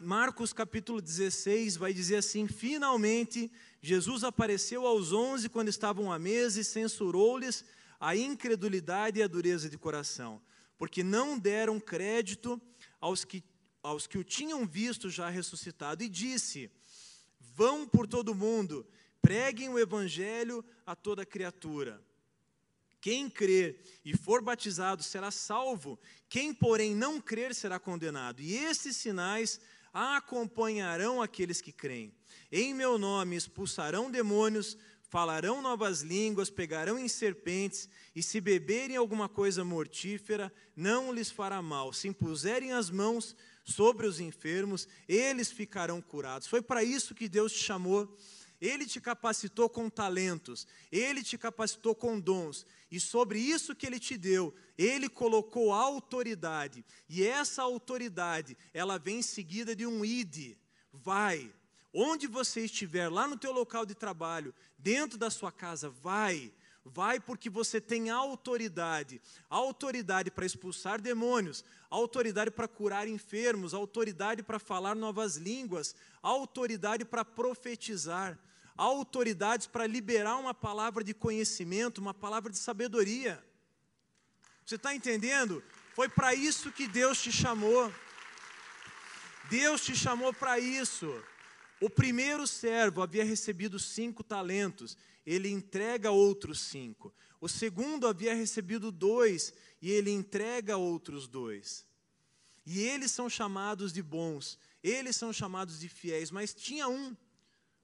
Marcos 0.00 0.54
capítulo 0.54 1.02
16 1.02 1.76
vai 1.76 1.92
dizer 1.92 2.16
assim: 2.16 2.48
Finalmente, 2.48 3.52
Jesus 3.82 4.24
apareceu 4.24 4.86
aos 4.86 5.12
onze 5.12 5.50
quando 5.50 5.68
estavam 5.68 6.10
à 6.10 6.18
mesa 6.18 6.58
e 6.58 6.64
censurou-lhes 6.64 7.62
a 8.00 8.16
incredulidade 8.16 9.20
e 9.20 9.22
a 9.22 9.26
dureza 9.26 9.68
de 9.68 9.76
coração, 9.76 10.40
porque 10.78 11.04
não 11.04 11.38
deram 11.38 11.78
crédito 11.78 12.58
aos 12.98 13.22
que, 13.22 13.44
aos 13.82 14.06
que 14.06 14.16
o 14.16 14.24
tinham 14.24 14.66
visto 14.66 15.10
já 15.10 15.28
ressuscitado, 15.28 16.02
e 16.02 16.08
disse: 16.08 16.70
Vão 17.38 17.86
por 17.86 18.06
todo 18.06 18.30
o 18.30 18.34
mundo, 18.34 18.86
preguem 19.20 19.68
o 19.68 19.78
evangelho 19.78 20.64
a 20.86 20.96
toda 20.96 21.26
criatura. 21.26 22.02
Quem 23.00 23.28
crer 23.30 23.80
e 24.04 24.16
for 24.16 24.42
batizado 24.42 25.02
será 25.02 25.30
salvo, 25.30 25.98
quem, 26.28 26.52
porém, 26.52 26.94
não 26.94 27.20
crer 27.20 27.54
será 27.54 27.78
condenado. 27.78 28.40
E 28.40 28.56
esses 28.56 28.96
sinais 28.96 29.60
acompanharão 29.92 31.22
aqueles 31.22 31.60
que 31.60 31.72
creem. 31.72 32.12
Em 32.50 32.74
meu 32.74 32.98
nome 32.98 33.36
expulsarão 33.36 34.10
demônios, 34.10 34.76
falarão 35.08 35.62
novas 35.62 36.02
línguas, 36.02 36.50
pegarão 36.50 36.98
em 36.98 37.08
serpentes, 37.08 37.88
e 38.14 38.22
se 38.22 38.40
beberem 38.40 38.96
alguma 38.96 39.28
coisa 39.28 39.64
mortífera, 39.64 40.52
não 40.74 41.12
lhes 41.12 41.30
fará 41.30 41.62
mal. 41.62 41.92
Se 41.92 42.08
impuserem 42.08 42.72
as 42.72 42.90
mãos 42.90 43.34
sobre 43.64 44.06
os 44.06 44.20
enfermos, 44.20 44.86
eles 45.08 45.50
ficarão 45.50 46.00
curados. 46.02 46.46
Foi 46.46 46.60
para 46.60 46.84
isso 46.84 47.14
que 47.14 47.28
Deus 47.28 47.52
te 47.52 47.62
chamou 47.62 48.16
ele 48.66 48.84
te 48.84 49.00
capacitou 49.00 49.68
com 49.68 49.88
talentos, 49.88 50.66
Ele 50.90 51.22
te 51.22 51.38
capacitou 51.38 51.94
com 51.94 52.18
dons, 52.18 52.66
e 52.90 52.98
sobre 52.98 53.38
isso 53.38 53.76
que 53.76 53.86
Ele 53.86 54.00
te 54.00 54.16
deu, 54.16 54.52
Ele 54.76 55.08
colocou 55.08 55.72
autoridade, 55.72 56.84
e 57.08 57.22
essa 57.24 57.62
autoridade, 57.62 58.56
ela 58.74 58.98
vem 58.98 59.22
seguida 59.22 59.76
de 59.76 59.86
um 59.86 60.04
id, 60.04 60.56
vai, 60.92 61.52
onde 61.94 62.26
você 62.26 62.64
estiver, 62.64 63.08
lá 63.08 63.28
no 63.28 63.36
teu 63.36 63.52
local 63.52 63.86
de 63.86 63.94
trabalho, 63.94 64.52
dentro 64.76 65.16
da 65.16 65.30
sua 65.30 65.52
casa, 65.52 65.88
vai, 65.88 66.52
vai 66.84 67.20
porque 67.20 67.48
você 67.48 67.80
tem 67.80 68.10
autoridade, 68.10 69.20
autoridade 69.48 70.30
para 70.30 70.44
expulsar 70.44 71.00
demônios, 71.00 71.64
autoridade 71.88 72.50
para 72.50 72.66
curar 72.66 73.06
enfermos, 73.06 73.74
autoridade 73.74 74.42
para 74.42 74.58
falar 74.58 74.96
novas 74.96 75.36
línguas, 75.36 75.94
autoridade 76.20 77.04
para 77.04 77.24
profetizar 77.24 78.38
autoridades 78.76 79.66
para 79.66 79.86
liberar 79.86 80.36
uma 80.36 80.54
palavra 80.54 81.02
de 81.02 81.14
conhecimento, 81.14 81.98
uma 81.98 82.14
palavra 82.14 82.50
de 82.50 82.58
sabedoria. 82.58 83.42
Você 84.64 84.74
está 84.76 84.94
entendendo? 84.94 85.62
Foi 85.94 86.08
para 86.08 86.34
isso 86.34 86.72
que 86.72 86.86
Deus 86.86 87.22
te 87.22 87.32
chamou. 87.32 87.92
Deus 89.48 89.84
te 89.84 89.94
chamou 89.94 90.32
para 90.32 90.58
isso. 90.58 91.12
O 91.80 91.88
primeiro 91.88 92.46
servo 92.46 93.02
havia 93.02 93.24
recebido 93.24 93.78
cinco 93.78 94.24
talentos, 94.24 94.96
ele 95.24 95.50
entrega 95.50 96.10
outros 96.10 96.60
cinco. 96.60 97.14
O 97.40 97.48
segundo 97.48 98.06
havia 98.06 98.34
recebido 98.34 98.90
dois, 98.90 99.52
e 99.80 99.90
ele 99.90 100.10
entrega 100.10 100.76
outros 100.76 101.28
dois. 101.28 101.86
E 102.64 102.80
eles 102.80 103.12
são 103.12 103.28
chamados 103.28 103.92
de 103.92 104.02
bons, 104.02 104.58
eles 104.82 105.16
são 105.16 105.32
chamados 105.32 105.80
de 105.80 105.88
fiéis, 105.88 106.30
mas 106.30 106.54
tinha 106.54 106.88
um 106.88 107.14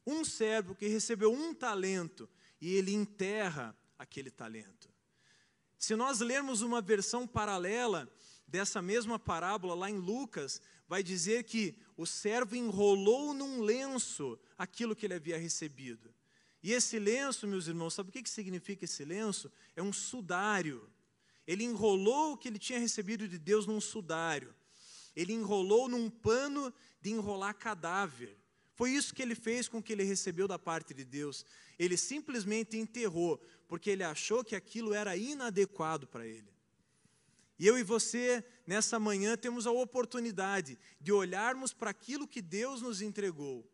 um 0.06 0.24
servo 0.24 0.74
que 0.74 0.86
recebeu 0.86 1.32
um 1.32 1.54
talento 1.54 2.28
e 2.60 2.74
ele 2.74 2.92
enterra 2.92 3.76
aquele 3.98 4.30
talento. 4.30 4.90
Se 5.78 5.96
nós 5.96 6.20
lermos 6.20 6.60
uma 6.62 6.80
versão 6.80 7.26
paralela 7.26 8.08
dessa 8.46 8.80
mesma 8.82 9.18
parábola 9.18 9.74
lá 9.74 9.90
em 9.90 9.98
Lucas, 9.98 10.60
vai 10.86 11.02
dizer 11.02 11.44
que 11.44 11.74
o 11.96 12.06
servo 12.06 12.54
enrolou 12.54 13.32
num 13.32 13.62
lenço 13.62 14.38
aquilo 14.58 14.94
que 14.94 15.06
ele 15.06 15.14
havia 15.14 15.38
recebido. 15.38 16.14
E 16.62 16.72
esse 16.72 16.98
lenço, 16.98 17.46
meus 17.46 17.66
irmãos, 17.66 17.94
sabe 17.94 18.10
o 18.10 18.12
que 18.12 18.28
significa 18.28 18.84
esse 18.84 19.04
lenço? 19.04 19.50
É 19.74 19.82
um 19.82 19.92
sudário. 19.92 20.88
Ele 21.46 21.64
enrolou 21.64 22.32
o 22.32 22.36
que 22.36 22.46
ele 22.46 22.58
tinha 22.58 22.78
recebido 22.78 23.26
de 23.26 23.38
Deus 23.38 23.66
num 23.66 23.80
sudário. 23.80 24.54
Ele 25.16 25.32
enrolou 25.32 25.88
num 25.88 26.08
pano 26.08 26.72
de 27.00 27.10
enrolar 27.10 27.54
cadáver. 27.54 28.38
Foi 28.82 28.90
isso 28.90 29.14
que 29.14 29.22
ele 29.22 29.36
fez 29.36 29.68
com 29.68 29.78
o 29.78 29.82
que 29.82 29.92
ele 29.92 30.02
recebeu 30.02 30.48
da 30.48 30.58
parte 30.58 30.92
de 30.92 31.04
Deus. 31.04 31.46
Ele 31.78 31.96
simplesmente 31.96 32.76
enterrou, 32.76 33.40
porque 33.68 33.88
ele 33.88 34.02
achou 34.02 34.42
que 34.42 34.56
aquilo 34.56 34.92
era 34.92 35.16
inadequado 35.16 36.04
para 36.04 36.26
ele. 36.26 36.52
E 37.60 37.64
eu 37.64 37.78
e 37.78 37.84
você, 37.84 38.44
nessa 38.66 38.98
manhã, 38.98 39.36
temos 39.36 39.68
a 39.68 39.70
oportunidade 39.70 40.76
de 41.00 41.12
olharmos 41.12 41.72
para 41.72 41.90
aquilo 41.90 42.26
que 42.26 42.42
Deus 42.42 42.82
nos 42.82 43.00
entregou. 43.00 43.64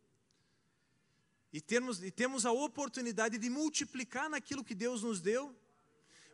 E, 1.51 1.59
termos, 1.59 2.03
e 2.03 2.11
temos 2.11 2.45
a 2.45 2.51
oportunidade 2.51 3.39
de 3.39 3.49
multiplicar 3.49 4.29
naquilo 4.29 4.63
que 4.63 4.75
Deus 4.75 5.01
nos 5.01 5.19
deu. 5.19 5.55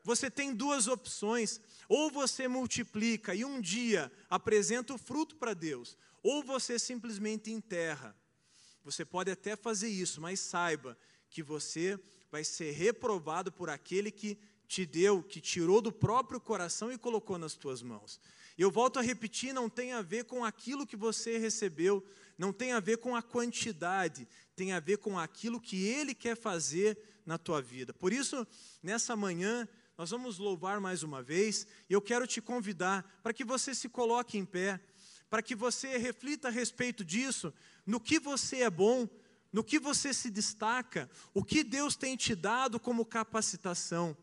Você 0.03 0.29
tem 0.29 0.53
duas 0.53 0.85
opções: 0.85 1.61
ou 1.87 2.11
você 2.11 2.45
multiplica 2.45 3.33
e 3.33 3.45
um 3.45 3.61
dia 3.61 4.11
apresenta 4.29 4.93
o 4.93 4.97
fruto 4.97 5.37
para 5.37 5.53
Deus, 5.53 5.97
ou 6.21 6.43
você 6.43 6.77
simplesmente 6.77 7.49
enterra. 7.49 8.13
Você 8.85 9.03
pode 9.03 9.31
até 9.31 9.55
fazer 9.55 9.89
isso, 9.89 10.21
mas 10.21 10.39
saiba 10.39 10.97
que 11.29 11.41
você 11.41 11.99
vai 12.31 12.43
ser 12.43 12.71
reprovado 12.71 13.51
por 13.51 13.69
aquele 13.69 14.11
que 14.11 14.37
te 14.67 14.85
deu, 14.85 15.23
que 15.23 15.41
tirou 15.41 15.81
do 15.81 15.91
próprio 15.91 16.39
coração 16.39 16.91
e 16.91 16.97
colocou 16.97 17.37
nas 17.37 17.55
tuas 17.55 17.81
mãos. 17.81 18.19
Eu 18.57 18.69
volto 18.69 18.99
a 18.99 19.01
repetir, 19.01 19.53
não 19.53 19.69
tem 19.69 19.91
a 19.91 20.01
ver 20.01 20.25
com 20.25 20.45
aquilo 20.45 20.85
que 20.85 20.95
você 20.95 21.37
recebeu, 21.37 22.05
não 22.37 22.53
tem 22.53 22.73
a 22.73 22.79
ver 22.79 22.97
com 22.97 23.15
a 23.15 23.21
quantidade, 23.21 24.27
tem 24.55 24.71
a 24.71 24.79
ver 24.79 24.97
com 24.97 25.17
aquilo 25.17 25.59
que 25.59 25.87
ele 25.87 26.13
quer 26.13 26.37
fazer 26.37 26.97
na 27.25 27.37
tua 27.37 27.61
vida. 27.61 27.93
Por 27.93 28.13
isso, 28.13 28.45
nessa 28.83 29.15
manhã, 29.15 29.67
nós 29.97 30.11
vamos 30.11 30.37
louvar 30.37 30.79
mais 30.79 31.03
uma 31.03 31.23
vez, 31.23 31.65
e 31.89 31.93
eu 31.93 32.01
quero 32.01 32.27
te 32.27 32.39
convidar 32.39 33.19
para 33.23 33.33
que 33.33 33.43
você 33.43 33.73
se 33.73 33.89
coloque 33.89 34.37
em 34.37 34.45
pé, 34.45 34.79
para 35.35 35.43
que 35.43 35.53
você 35.53 35.97
reflita 35.97 36.47
a 36.47 36.49
respeito 36.49 37.03
disso, 37.03 37.53
no 37.85 37.99
que 37.99 38.21
você 38.21 38.61
é 38.61 38.69
bom, 38.69 39.05
no 39.51 39.65
que 39.65 39.77
você 39.77 40.13
se 40.13 40.29
destaca, 40.29 41.09
o 41.33 41.43
que 41.43 41.61
Deus 41.61 41.97
tem 41.97 42.15
te 42.15 42.33
dado 42.33 42.79
como 42.79 43.05
capacitação, 43.05 44.15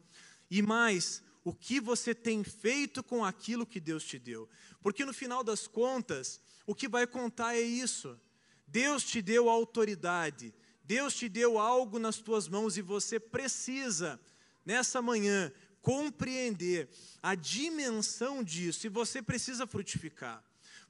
e 0.51 0.62
mais, 0.62 1.22
o 1.44 1.53
que 1.53 1.79
você 1.81 2.14
tem 2.14 2.42
feito 2.42 3.05
com 3.05 3.22
aquilo 3.22 3.66
que 3.66 3.79
Deus 3.79 4.05
te 4.05 4.18
deu. 4.18 4.48
Porque 4.81 5.05
no 5.05 5.12
final 5.12 5.44
das 5.44 5.66
contas, 5.66 6.40
o 6.66 6.75
que 6.75 6.88
vai 6.88 7.07
contar 7.07 7.57
é 7.57 7.61
isso. 7.61 8.18
Deus 8.66 9.05
te 9.05 9.20
deu 9.20 9.51
autoridade, 9.51 10.55
Deus 10.83 11.14
te 11.14 11.29
deu 11.29 11.59
algo 11.59 11.98
nas 11.98 12.16
tuas 12.16 12.48
mãos 12.48 12.79
e 12.79 12.81
você 12.81 13.20
precisa, 13.20 14.18
nessa 14.64 15.03
manhã, 15.03 15.53
compreender 15.83 16.88
a 17.22 17.35
dimensão 17.35 18.42
disso 18.42 18.87
e 18.87 18.88
você 18.88 19.20
precisa 19.20 19.66
frutificar. 19.66 20.42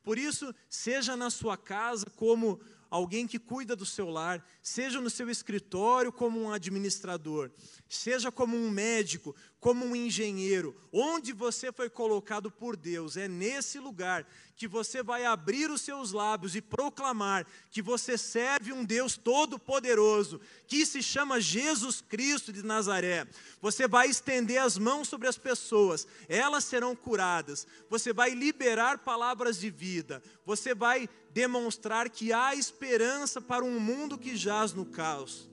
Por 0.03 0.19
isso, 0.19 0.55
seja 0.69 1.17
na 1.17 1.31
sua 1.31 1.57
casa 1.57 2.07
como 2.17 2.61
alguém 2.91 3.27
que 3.27 3.39
cuida 3.39 3.75
do 3.75 3.87
seu 3.87 4.11
lar, 4.11 4.45
seja 4.63 5.01
no 5.01 5.09
seu 5.09 5.31
escritório 5.31 6.13
como 6.13 6.41
um 6.41 6.53
administrador, 6.53 7.51
seja 7.89 8.31
como 8.31 8.57
um 8.57 8.71
médico, 8.71 9.35
como 9.63 9.87
um 9.87 9.95
engenheiro, 9.95 10.75
onde 10.93 11.33
você 11.33 11.71
foi 11.71 11.89
colocado 11.89 12.51
por 12.51 12.75
Deus, 12.77 13.17
é 13.17 13.29
nesse 13.29 13.79
lugar 13.79 14.27
que 14.57 14.67
você 14.67 15.05
vai 15.05 15.25
abrir 15.25 15.71
os 15.71 15.83
seus 15.83 16.11
lábios 16.11 16.57
e 16.57 16.61
proclamar 16.61 17.47
que 17.71 17.81
você 17.81 18.19
serve 18.19 18.73
um 18.73 18.85
Deus 18.85 19.17
todo-poderoso, 19.17 20.41
que 20.67 20.85
se 20.85 21.01
chama 21.01 21.41
Jesus 21.41 22.01
Cristo 22.01 22.53
de 22.53 22.61
Nazaré. 22.65 23.25
Você 23.61 23.87
vai 23.87 24.09
estender 24.09 24.61
as 24.61 24.77
mãos 24.77 25.07
sobre 25.07 25.29
as 25.29 25.39
pessoas, 25.39 26.09
elas 26.29 26.65
serão 26.65 26.97
curadas. 26.97 27.65
Você 27.89 28.13
vai 28.13 28.31
liberar 28.31 28.99
palavras 28.99 29.61
de 29.61 29.71
vida, 29.71 30.21
você 30.45 30.75
vai 30.75 31.09
demonstrar 31.31 32.11
que 32.11 32.33
há 32.33 32.53
esperança 32.53 33.41
para 33.41 33.65
um 33.65 33.79
mundo 33.79 34.19
que 34.19 34.37
jaz 34.37 34.73
no 34.73 34.85
caos. 34.85 35.49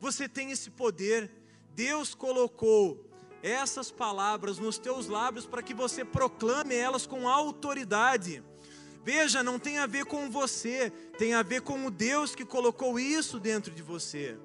Você 0.00 0.28
tem 0.28 0.50
esse 0.50 0.68
poder, 0.68 1.30
Deus 1.76 2.12
colocou 2.12 3.08
essas 3.42 3.90
palavras 3.90 4.58
nos 4.58 4.78
teus 4.78 5.06
lábios 5.06 5.46
para 5.46 5.62
que 5.62 5.74
você 5.74 6.04
proclame 6.04 6.74
elas 6.74 7.06
com 7.06 7.28
autoridade. 7.28 8.42
Veja, 9.02 9.42
não 9.42 9.58
tem 9.58 9.78
a 9.78 9.86
ver 9.86 10.04
com 10.04 10.30
você, 10.30 10.92
tem 11.18 11.34
a 11.34 11.42
ver 11.42 11.62
com 11.62 11.86
o 11.86 11.90
Deus 11.90 12.34
que 12.34 12.44
colocou 12.44 12.98
isso 12.98 13.40
dentro 13.40 13.74
de 13.74 13.82
você. 13.82 14.36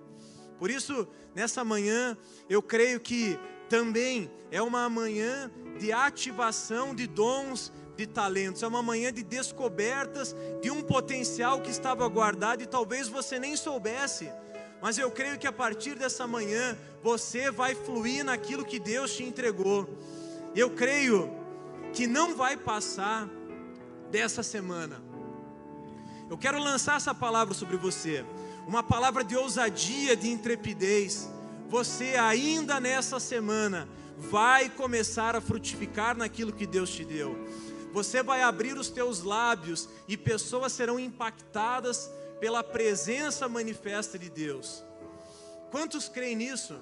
Por 0.57 0.71
isso, 0.71 1.07
nessa 1.33 1.63
manhã, 1.63 2.17
eu 2.49 2.61
creio 2.61 2.99
que 2.99 3.37
também 3.67 4.31
é 4.51 4.61
uma 4.61 4.89
manhã 4.89 5.51
de 5.77 5.91
ativação 5.91 6.95
de 6.95 7.05
dons, 7.05 7.73
de 7.97 8.07
talentos, 8.07 8.63
é 8.63 8.67
uma 8.67 8.81
manhã 8.81 9.11
de 9.11 9.23
descobertas 9.23 10.35
de 10.61 10.71
um 10.71 10.81
potencial 10.81 11.61
que 11.61 11.69
estava 11.69 12.07
guardado 12.07 12.61
e 12.61 12.65
talvez 12.65 13.09
você 13.09 13.39
nem 13.39 13.57
soubesse. 13.57 14.31
Mas 14.81 14.97
eu 14.97 15.09
creio 15.09 15.37
que 15.39 15.47
a 15.47 15.51
partir 15.51 15.95
dessa 15.95 16.27
manhã 16.27 16.77
você 17.01 17.49
vai 17.51 17.75
fluir 17.75 18.23
naquilo 18.23 18.65
que 18.65 18.79
Deus 18.79 19.15
te 19.15 19.23
entregou. 19.23 19.87
Eu 20.55 20.69
creio 20.69 21.31
que 21.93 22.07
não 22.07 22.35
vai 22.35 22.57
passar 22.57 23.27
dessa 24.11 24.43
semana. 24.43 25.01
Eu 26.29 26.37
quero 26.37 26.59
lançar 26.59 26.97
essa 26.97 27.13
palavra 27.13 27.53
sobre 27.53 27.77
você, 27.77 28.25
uma 28.67 28.81
palavra 28.81 29.23
de 29.23 29.35
ousadia, 29.35 30.15
de 30.15 30.29
intrepidez. 30.29 31.29
Você 31.69 32.15
ainda 32.15 32.79
nessa 32.79 33.19
semana 33.19 33.87
vai 34.17 34.69
começar 34.69 35.35
a 35.35 35.41
frutificar 35.41 36.17
naquilo 36.17 36.53
que 36.53 36.65
Deus 36.65 36.89
te 36.89 37.03
deu. 37.03 37.37
Você 37.91 38.21
vai 38.21 38.41
abrir 38.41 38.77
os 38.77 38.89
teus 38.89 39.23
lábios 39.23 39.87
e 40.07 40.17
pessoas 40.17 40.73
serão 40.73 40.99
impactadas 40.99 42.09
pela 42.39 42.63
presença 42.63 43.47
manifesta 43.47 44.17
de 44.17 44.29
Deus. 44.29 44.83
Quantos 45.71 46.07
creem 46.07 46.35
nisso? 46.35 46.79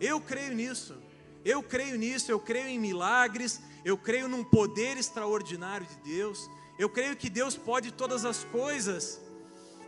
Eu 0.00 0.20
creio 0.20 0.54
nisso. 0.54 0.96
Eu 1.44 1.62
creio 1.62 1.96
nisso, 1.96 2.30
eu 2.32 2.40
creio 2.40 2.66
em 2.66 2.78
milagres, 2.78 3.60
eu 3.84 3.96
creio 3.96 4.26
num 4.26 4.42
poder 4.42 4.96
extraordinário 4.96 5.86
de 5.86 6.16
Deus. 6.16 6.50
Eu 6.76 6.88
creio 6.88 7.16
que 7.16 7.30
Deus 7.30 7.56
pode 7.56 7.92
todas 7.92 8.24
as 8.24 8.42
coisas 8.44 9.20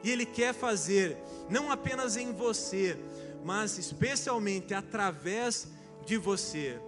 e 0.05 0.11
Ele 0.11 0.25
quer 0.25 0.55
fazer, 0.55 1.19
não 1.51 1.73
apenas 1.73 2.17
em 2.17 2.33
você, 2.33 2.97
mas 3.45 3.77
especialmente 3.77 4.73
através 4.73 5.67
de 6.07 6.17
você. 6.17 6.81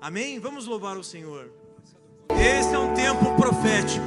Amém? 0.00 0.40
Vamos 0.40 0.66
louvar 0.66 0.96
o 0.96 1.04
Senhor. 1.04 1.52
Esse 2.28 2.74
é 2.74 2.78
um 2.78 2.92
tempo 2.94 3.36
profético. 3.36 4.04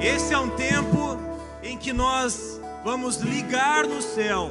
Esse 0.00 0.32
é 0.32 0.38
um 0.38 0.48
tempo 0.56 1.18
em 1.66 1.76
que 1.76 1.92
nós 1.92 2.60
vamos 2.84 3.16
ligar 3.16 3.86
no 3.86 4.00
céu. 4.00 4.50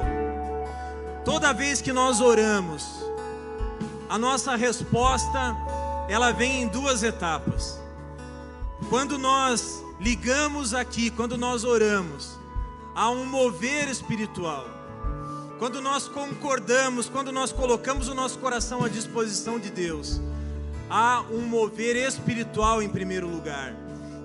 Toda 1.24 1.52
vez 1.52 1.80
que 1.80 1.92
nós 1.92 2.20
oramos, 2.20 2.86
a 4.08 4.18
nossa 4.18 4.54
resposta 4.54 5.56
ela 6.08 6.32
vem 6.32 6.62
em 6.62 6.68
duas 6.68 7.02
etapas. 7.02 7.80
Quando 8.88 9.18
nós 9.18 9.82
ligamos 9.98 10.74
aqui, 10.74 11.10
quando 11.10 11.36
nós 11.36 11.64
oramos, 11.64 12.38
há 12.94 13.10
um 13.10 13.24
mover 13.24 13.88
espiritual. 13.88 14.66
Quando 15.58 15.80
nós 15.80 16.06
concordamos, 16.06 17.08
quando 17.08 17.32
nós 17.32 17.50
colocamos 17.50 18.08
o 18.08 18.14
nosso 18.14 18.38
coração 18.38 18.84
à 18.84 18.88
disposição 18.88 19.58
de 19.58 19.70
Deus, 19.70 20.20
há 20.90 21.22
um 21.30 21.40
mover 21.40 21.96
espiritual 21.96 22.82
em 22.82 22.88
primeiro 22.88 23.26
lugar. 23.26 23.74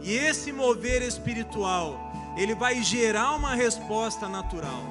E 0.03 0.13
esse 0.13 0.51
mover 0.51 1.01
espiritual, 1.01 2.10
ele 2.35 2.55
vai 2.55 2.81
gerar 2.81 3.33
uma 3.33 3.55
resposta 3.55 4.27
natural. 4.27 4.83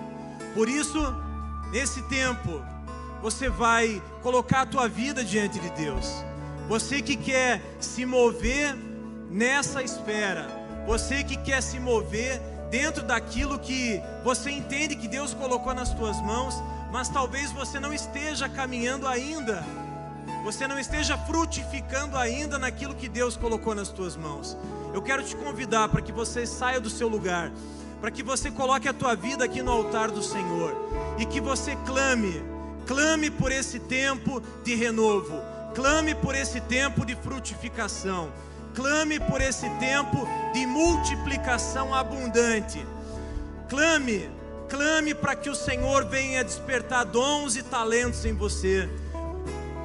Por 0.55 0.69
isso, 0.69 0.99
nesse 1.73 2.03
tempo, 2.03 2.63
você 3.23 3.49
vai 3.49 4.03
colocar 4.23 4.63
a 4.63 4.67
tua 4.67 4.89
vida 4.89 5.25
diante 5.25 5.59
de 5.59 5.71
Deus. 5.71 6.25
Você 6.69 7.03
que 7.03 7.17
quer 7.17 7.61
se 7.81 8.05
mover 8.05 8.77
nessa 9.31 9.83
esfera, 9.83 10.49
você 10.87 11.23
que 11.23 11.37
quer 11.37 11.63
se 11.63 11.79
mover 11.79 12.41
dentro 12.71 13.03
daquilo 13.03 13.59
que 13.59 14.01
você 14.23 14.51
entende 14.51 14.97
que 14.97 15.09
Deus 15.09 15.35
colocou 15.35 15.75
nas 15.75 15.93
tuas 15.93 16.21
mãos, 16.23 16.55
mas 16.93 17.09
talvez 17.09 17.53
você 17.53 17.79
não 17.81 17.93
esteja 17.93 18.49
caminhando 18.49 19.07
ainda, 19.07 19.65
você 20.43 20.67
não 20.67 20.79
esteja 20.79 21.17
frutificando 21.17 22.17
ainda 22.17 22.59
naquilo 22.59 22.95
que 22.95 23.09
Deus 23.09 23.37
colocou 23.37 23.75
nas 23.75 23.91
tuas 23.91 24.17
mãos. 24.17 24.57
Eu 24.93 25.03
quero 25.03 25.23
te 25.23 25.37
convidar 25.37 25.89
para 25.89 26.01
que 26.01 26.13
você 26.13 26.47
saia 26.47 26.81
do 26.81 26.91
seu 26.91 27.09
lugar, 27.09 27.53
para 28.01 28.11
que 28.11 28.23
você 28.23 28.51
coloque 28.51 28.89
a 28.89 28.93
tua 28.93 29.15
vida 29.15 29.45
aqui 29.45 29.63
no 29.63 29.71
altar 29.71 30.11
do 30.11 30.23
Senhor 30.23 30.75
e 31.19 31.27
que 31.27 31.41
você 31.41 31.77
clame, 31.87 32.43
clame 32.87 33.31
por 33.31 33.53
esse 33.53 33.79
tempo 33.79 34.43
de 34.65 34.75
renovo, 34.75 35.41
clame 35.75 36.15
por 36.15 36.35
esse 36.35 36.61
tempo 36.61 37.05
de 37.05 37.15
frutificação. 37.15 38.33
Clame 38.75 39.19
por 39.19 39.41
esse 39.41 39.69
tempo 39.81 40.29
de 40.53 40.65
multiplicação 40.65 41.93
abundante. 41.93 42.87
Clame, 43.69 44.31
clame 44.69 45.13
para 45.13 45.35
que 45.35 45.51
o 45.51 45.55
Senhor 45.57 46.05
venha 46.05 46.45
despertar 46.45 47.05
dons 47.05 47.57
e 47.57 47.65
talentos 47.65 48.25
em 48.25 48.33
você. 48.33 48.89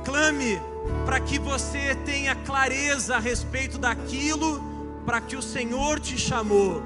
Clame 0.05 0.61
para 1.03 1.19
que 1.19 1.39
você 1.39 1.95
tenha 2.05 2.35
clareza 2.35 3.15
a 3.15 3.19
respeito 3.19 3.79
daquilo 3.79 4.63
para 5.05 5.19
que 5.19 5.35
o 5.35 5.41
Senhor 5.41 5.99
te 5.99 6.17
chamou. 6.17 6.83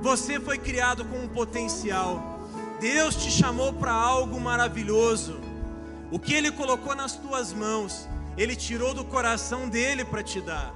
Você 0.00 0.40
foi 0.40 0.58
criado 0.58 1.04
com 1.04 1.18
um 1.18 1.28
potencial. 1.28 2.40
Deus 2.80 3.14
te 3.14 3.30
chamou 3.30 3.72
para 3.72 3.92
algo 3.92 4.40
maravilhoso. 4.40 5.40
O 6.10 6.18
que 6.18 6.34
Ele 6.34 6.50
colocou 6.50 6.96
nas 6.96 7.16
tuas 7.16 7.52
mãos, 7.52 8.08
Ele 8.36 8.56
tirou 8.56 8.92
do 8.92 9.04
coração 9.04 9.68
dele 9.68 10.04
para 10.04 10.22
te 10.22 10.40
dar. 10.40 10.74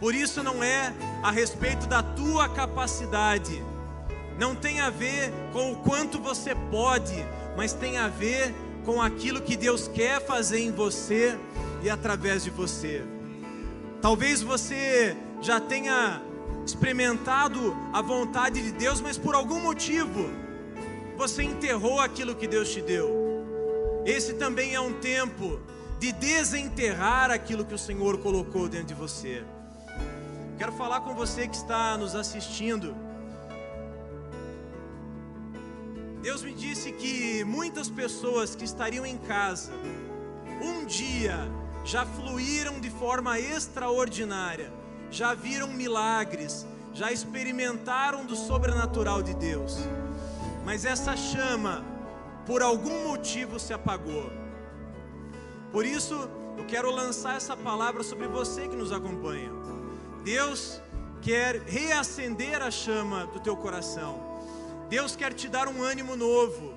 Por 0.00 0.14
isso 0.14 0.42
não 0.42 0.62
é 0.62 0.92
a 1.22 1.30
respeito 1.30 1.86
da 1.86 2.02
tua 2.02 2.48
capacidade, 2.48 3.62
não 4.38 4.54
tem 4.54 4.80
a 4.80 4.90
ver 4.90 5.32
com 5.52 5.72
o 5.72 5.76
quanto 5.76 6.20
você 6.20 6.54
pode, 6.70 7.26
mas 7.56 7.72
tem 7.72 7.98
a 7.98 8.06
ver 8.06 8.54
com 8.88 9.02
aquilo 9.02 9.42
que 9.42 9.54
Deus 9.54 9.86
quer 9.86 10.18
fazer 10.18 10.60
em 10.60 10.72
você 10.72 11.38
e 11.82 11.90
através 11.90 12.42
de 12.42 12.48
você. 12.48 13.04
Talvez 14.00 14.40
você 14.40 15.14
já 15.42 15.60
tenha 15.60 16.22
experimentado 16.64 17.76
a 17.92 18.00
vontade 18.00 18.62
de 18.62 18.72
Deus, 18.72 19.02
mas 19.02 19.18
por 19.18 19.34
algum 19.34 19.60
motivo 19.60 20.30
você 21.18 21.42
enterrou 21.42 22.00
aquilo 22.00 22.34
que 22.34 22.48
Deus 22.48 22.72
te 22.72 22.80
deu. 22.80 23.10
Esse 24.06 24.32
também 24.32 24.74
é 24.74 24.80
um 24.80 24.94
tempo 24.94 25.60
de 26.00 26.10
desenterrar 26.10 27.30
aquilo 27.30 27.66
que 27.66 27.74
o 27.74 27.78
Senhor 27.78 28.16
colocou 28.16 28.70
dentro 28.70 28.86
de 28.86 28.94
você. 28.94 29.44
Quero 30.56 30.72
falar 30.72 31.02
com 31.02 31.14
você 31.14 31.46
que 31.46 31.56
está 31.56 31.98
nos 31.98 32.14
assistindo. 32.14 32.96
Deus 36.22 36.42
me 36.42 36.52
disse 36.52 36.92
que 36.92 37.44
muitas 37.44 37.88
pessoas 37.88 38.54
que 38.54 38.64
estariam 38.64 39.06
em 39.06 39.16
casa, 39.16 39.72
um 40.60 40.84
dia, 40.84 41.36
já 41.84 42.04
fluíram 42.04 42.80
de 42.80 42.90
forma 42.90 43.38
extraordinária, 43.38 44.72
já 45.10 45.32
viram 45.32 45.68
milagres, 45.68 46.66
já 46.92 47.12
experimentaram 47.12 48.24
do 48.26 48.34
sobrenatural 48.34 49.22
de 49.22 49.34
Deus, 49.34 49.78
mas 50.64 50.84
essa 50.84 51.16
chama, 51.16 51.84
por 52.44 52.62
algum 52.62 53.08
motivo, 53.08 53.58
se 53.60 53.72
apagou. 53.72 54.30
Por 55.72 55.86
isso, 55.86 56.28
eu 56.58 56.64
quero 56.66 56.90
lançar 56.90 57.36
essa 57.36 57.56
palavra 57.56 58.02
sobre 58.02 58.26
você 58.26 58.66
que 58.66 58.74
nos 58.74 58.90
acompanha. 58.90 59.50
Deus 60.24 60.80
quer 61.22 61.62
reacender 61.62 62.60
a 62.60 62.70
chama 62.70 63.26
do 63.26 63.40
teu 63.40 63.56
coração. 63.56 64.27
Deus 64.88 65.14
quer 65.14 65.34
te 65.34 65.48
dar 65.48 65.68
um 65.68 65.82
ânimo 65.82 66.16
novo. 66.16 66.74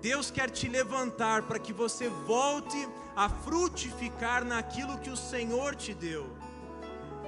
Deus 0.00 0.30
quer 0.30 0.50
te 0.50 0.68
levantar 0.68 1.44
para 1.44 1.58
que 1.58 1.72
você 1.72 2.08
volte 2.08 2.88
a 3.16 3.28
frutificar 3.28 4.44
naquilo 4.44 4.98
que 4.98 5.08
o 5.08 5.16
Senhor 5.16 5.74
te 5.74 5.94
deu. 5.94 6.26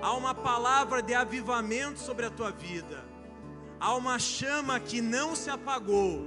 Há 0.03 0.13
uma 0.13 0.35
palavra 0.35 1.03
de 1.03 1.15
avivamento 1.15 1.99
sobre 1.99 2.27
a 2.27 2.31
tua 2.31 2.51
vida. 2.51 3.05
Há 3.81 3.95
uma 3.95 4.19
chama 4.19 4.79
que 4.79 5.01
não 5.01 5.35
se 5.35 5.49
apagou. 5.49 6.27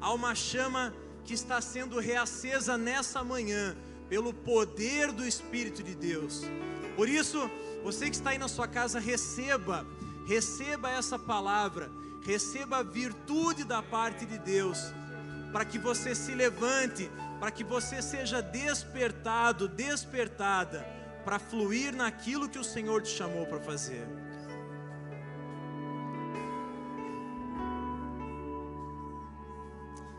Há 0.00 0.12
uma 0.12 0.34
chama 0.34 0.94
que 1.24 1.34
está 1.34 1.60
sendo 1.60 1.98
reacesa 1.98 2.76
nessa 2.76 3.24
manhã 3.24 3.76
pelo 4.08 4.32
poder 4.32 5.12
do 5.12 5.26
Espírito 5.26 5.82
de 5.82 5.94
Deus. 5.94 6.44
Por 6.96 7.08
isso, 7.08 7.50
você 7.82 8.10
que 8.10 8.16
está 8.16 8.30
aí 8.30 8.38
na 8.38 8.48
sua 8.48 8.66
casa, 8.66 8.98
receba, 8.98 9.86
receba 10.26 10.90
essa 10.90 11.18
palavra, 11.18 11.90
receba 12.22 12.78
a 12.78 12.82
virtude 12.82 13.64
da 13.64 13.82
parte 13.82 14.26
de 14.26 14.38
Deus, 14.38 14.92
para 15.52 15.64
que 15.64 15.78
você 15.78 16.14
se 16.14 16.34
levante, 16.34 17.10
para 17.40 17.50
que 17.50 17.64
você 17.64 18.02
seja 18.02 18.42
despertado, 18.42 19.68
despertada, 19.68 20.86
para 21.24 21.38
fluir 21.38 21.94
naquilo 21.94 22.48
que 22.48 22.58
o 22.58 22.64
Senhor 22.64 23.02
te 23.02 23.10
chamou 23.10 23.46
para 23.46 23.60
fazer. 23.60 24.06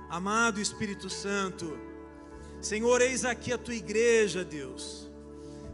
Amado 0.09 0.59
Espírito 0.59 1.09
Santo, 1.09 1.77
Senhor, 2.61 3.01
eis 3.01 3.23
aqui 3.23 3.53
a 3.53 3.57
tua 3.57 3.75
igreja, 3.75 4.43
Deus. 4.43 5.09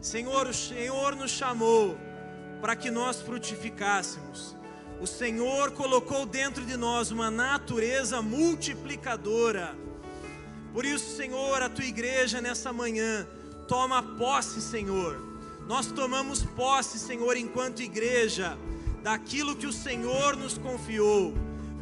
Senhor, 0.00 0.46
o 0.46 0.54
Senhor 0.54 1.16
nos 1.16 1.30
chamou 1.30 1.96
para 2.60 2.76
que 2.76 2.90
nós 2.90 3.20
frutificássemos. 3.20 4.55
O 5.00 5.06
Senhor 5.06 5.72
colocou 5.72 6.24
dentro 6.24 6.64
de 6.64 6.76
nós 6.76 7.10
uma 7.10 7.30
natureza 7.30 8.22
multiplicadora. 8.22 9.74
Por 10.72 10.84
isso, 10.84 11.16
Senhor, 11.16 11.62
a 11.62 11.68
tua 11.68 11.84
igreja 11.84 12.40
nessa 12.40 12.72
manhã 12.72 13.26
toma 13.68 14.02
posse, 14.02 14.60
Senhor. 14.60 15.20
Nós 15.66 15.86
tomamos 15.86 16.42
posse, 16.42 16.98
Senhor, 16.98 17.36
enquanto 17.36 17.82
igreja, 17.82 18.56
daquilo 19.02 19.56
que 19.56 19.66
o 19.66 19.72
Senhor 19.72 20.36
nos 20.36 20.56
confiou. 20.56 21.34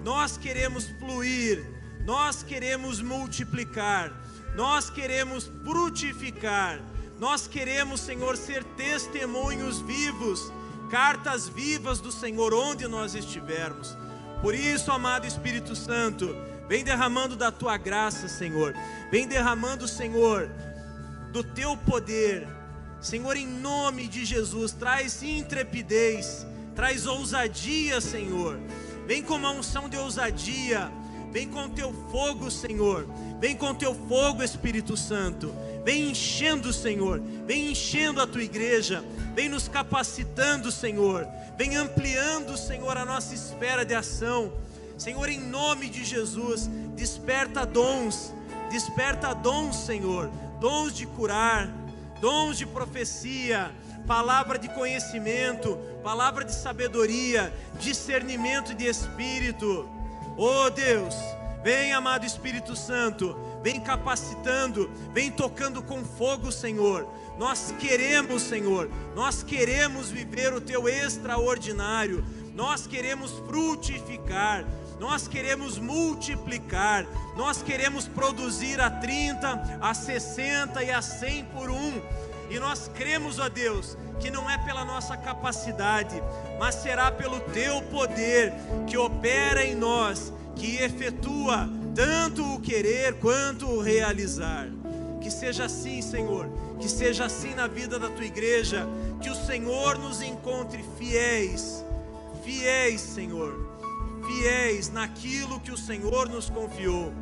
Nós 0.03 0.37
queremos 0.37 0.89
fluir, 0.99 1.65
nós 2.05 2.43
queremos 2.43 3.01
multiplicar, 3.01 4.12
nós 4.57 4.91
queremos 4.91 5.51
frutificar 5.65 6.81
nós 7.19 7.47
queremos, 7.47 8.01
Senhor, 8.01 8.37
ser 8.37 8.65
testemunhos 8.65 9.81
vivos, 9.81 10.53
cartas 10.95 11.49
vivas 11.49 11.99
do 11.99 12.12
Senhor 12.12 12.55
onde 12.55 12.86
nós 12.86 13.16
estivermos. 13.16 13.99
Por 14.40 14.55
isso, 14.55 14.92
amado 14.92 15.26
Espírito 15.26 15.74
Santo, 15.74 16.36
vem 16.68 16.84
derramando 16.84 17.34
da 17.34 17.51
tua 17.51 17.76
graça, 17.76 18.28
Senhor. 18.28 18.76
Vem 19.11 19.26
derramando, 19.26 19.88
Senhor, 19.88 20.49
do 21.32 21.42
teu 21.42 21.76
poder. 21.76 22.47
Senhor, 23.01 23.36
em 23.36 23.45
nome 23.45 24.07
de 24.07 24.24
Jesus, 24.24 24.70
traz 24.70 25.20
intrepidez, 25.20 26.47
traz 26.76 27.09
ousadia, 27.09 28.01
Senhor. 28.01 28.61
Vem 29.05 29.20
com 29.20 29.34
uma 29.34 29.51
unção 29.51 29.88
de 29.88 29.97
ousadia. 29.97 30.92
Vem 31.32 31.49
com 31.49 31.68
teu 31.68 31.92
fogo, 32.12 32.53
Senhor. 32.53 33.05
Vem 33.40 33.57
com 33.57 33.74
teu 33.74 33.92
fogo, 34.07 34.45
Espírito 34.45 34.97
Santo. 34.97 35.53
Vem 35.85 36.11
enchendo, 36.11 36.72
Senhor. 36.72 37.20
Vem 37.47 37.70
enchendo 37.70 38.20
a 38.20 38.26
tua 38.26 38.43
igreja. 38.43 39.05
Vem 39.35 39.49
nos 39.49 39.68
capacitando, 39.68 40.72
Senhor. 40.72 41.28
Vem 41.57 41.76
ampliando, 41.76 42.57
Senhor, 42.57 42.97
a 42.97 43.05
nossa 43.05 43.35
esfera 43.35 43.85
de 43.85 43.95
ação. 43.95 44.53
Senhor, 44.97 45.28
em 45.28 45.41
nome 45.41 45.91
de 45.91 46.05
Jesus, 46.05 46.68
desperta 46.97 47.66
dons. 47.66 48.32
Desperta 48.70 49.35
dons, 49.35 49.76
Senhor. 49.76 50.30
Dons 50.61 50.95
de 50.95 51.07
curar, 51.07 51.68
dons 52.20 52.57
de 52.57 52.64
profecia, 52.64 53.70
palavra 54.07 54.59
de 54.59 54.68
conhecimento, 54.68 55.76
palavra 56.03 56.45
de 56.45 56.55
sabedoria, 56.55 57.53
discernimento 57.78 58.74
de 58.74 58.87
espírito. 58.87 59.89
Oh 60.37 60.70
Deus, 60.70 61.14
vem, 61.62 61.93
amado 61.93 62.24
Espírito 62.24 62.74
Santo, 62.74 63.37
vem 63.65 63.81
capacitando, 63.81 64.91
vem 65.15 65.31
tocando 65.31 65.83
com 65.83 66.05
fogo, 66.05 66.53
Senhor. 66.53 67.09
Nós 67.39 67.75
queremos, 67.81 68.43
Senhor, 68.43 68.91
nós 69.17 69.43
queremos 69.43 70.11
viver 70.11 70.53
o 70.53 70.61
teu 70.61 70.87
extraordinário, 70.87 72.23
nós 72.55 72.87
queremos 72.87 73.33
frutificar, 73.49 74.67
nós 75.01 75.27
queremos 75.27 75.79
multiplicar, 75.79 77.07
nós 77.37 77.62
queremos 77.62 78.07
produzir 78.07 78.83
a 78.83 78.91
30, 78.91 79.79
a 79.81 79.95
60 79.95 80.85
e 80.85 80.91
a 80.91 81.01
100 81.01 81.47
por 81.47 81.71
um. 81.71 82.03
E 82.51 82.59
nós 82.59 82.91
cremos, 82.95 83.39
ó 83.39 83.49
Deus, 83.49 83.97
que 84.21 84.31
não 84.31 84.49
é 84.49 84.59
pela 84.59 84.85
nossa 84.85 85.17
capacidade, 85.17 86.23
mas 86.59 86.75
será 86.75 87.11
pelo 87.11 87.41
teu 87.41 87.81
poder 87.85 88.53
que 88.87 88.99
opera 88.99 89.65
em 89.65 89.75
nós, 89.75 90.31
que 90.55 90.77
efetua 90.77 91.67
tanto 91.95 92.42
o 92.55 92.61
querer 92.61 93.14
quanto 93.14 93.66
o 93.66 93.80
realizar. 93.80 94.68
Que 95.20 95.30
seja 95.30 95.64
assim, 95.64 96.03
Senhor, 96.03 96.49
que 96.78 96.88
seja 96.88 97.24
assim 97.24 97.55
na 97.55 97.66
vida 97.66 97.99
da 97.99 98.11
tua 98.11 98.26
igreja, 98.26 98.86
que 99.22 99.30
o 99.30 99.34
Senhor 99.34 99.99
nos 99.99 100.20
encontre 100.20 100.84
fiéis, 100.99 101.82
fiéis, 102.45 103.01
Senhor, 103.01 103.55
fiéis 104.26 104.90
naquilo 104.90 105.61
que 105.61 105.72
o 105.72 105.78
Senhor 105.78 106.28
nos 106.28 106.51
confiou. 106.51 107.12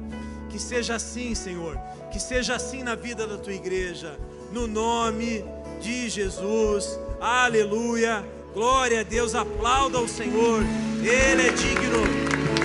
Que 0.49 0.59
seja 0.59 0.97
assim, 0.97 1.35
Senhor, 1.35 1.79
que 2.11 2.19
seja 2.19 2.57
assim 2.57 2.83
na 2.83 2.95
vida 2.95 3.27
da 3.27 3.39
tua 3.39 3.55
igreja, 3.55 4.19
no 4.53 4.67
nome 4.67 5.45
de 5.81 6.11
Jesus, 6.11 6.99
aleluia, 7.21 8.25
glória 8.53 9.01
a 9.01 9.03
Deus, 9.03 9.35
aplauda 9.35 9.99
o 9.99 10.09
Senhor, 10.09 10.63
Ele 10.99 11.43
é 11.43 11.53
digno, 11.53 12.03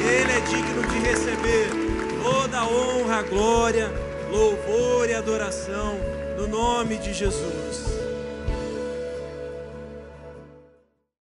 Ele 0.01 0.31
é 0.31 0.41
digno 0.41 0.81
de 0.87 0.99
receber 0.99 1.86
toda 2.27 2.65
honra, 2.65 3.21
glória, 3.21 3.89
louvor 4.29 5.09
e 5.09 5.13
adoração, 5.13 5.97
no 6.35 6.45
nome 6.45 6.97
de 6.97 7.13
Jesus. 7.13 7.96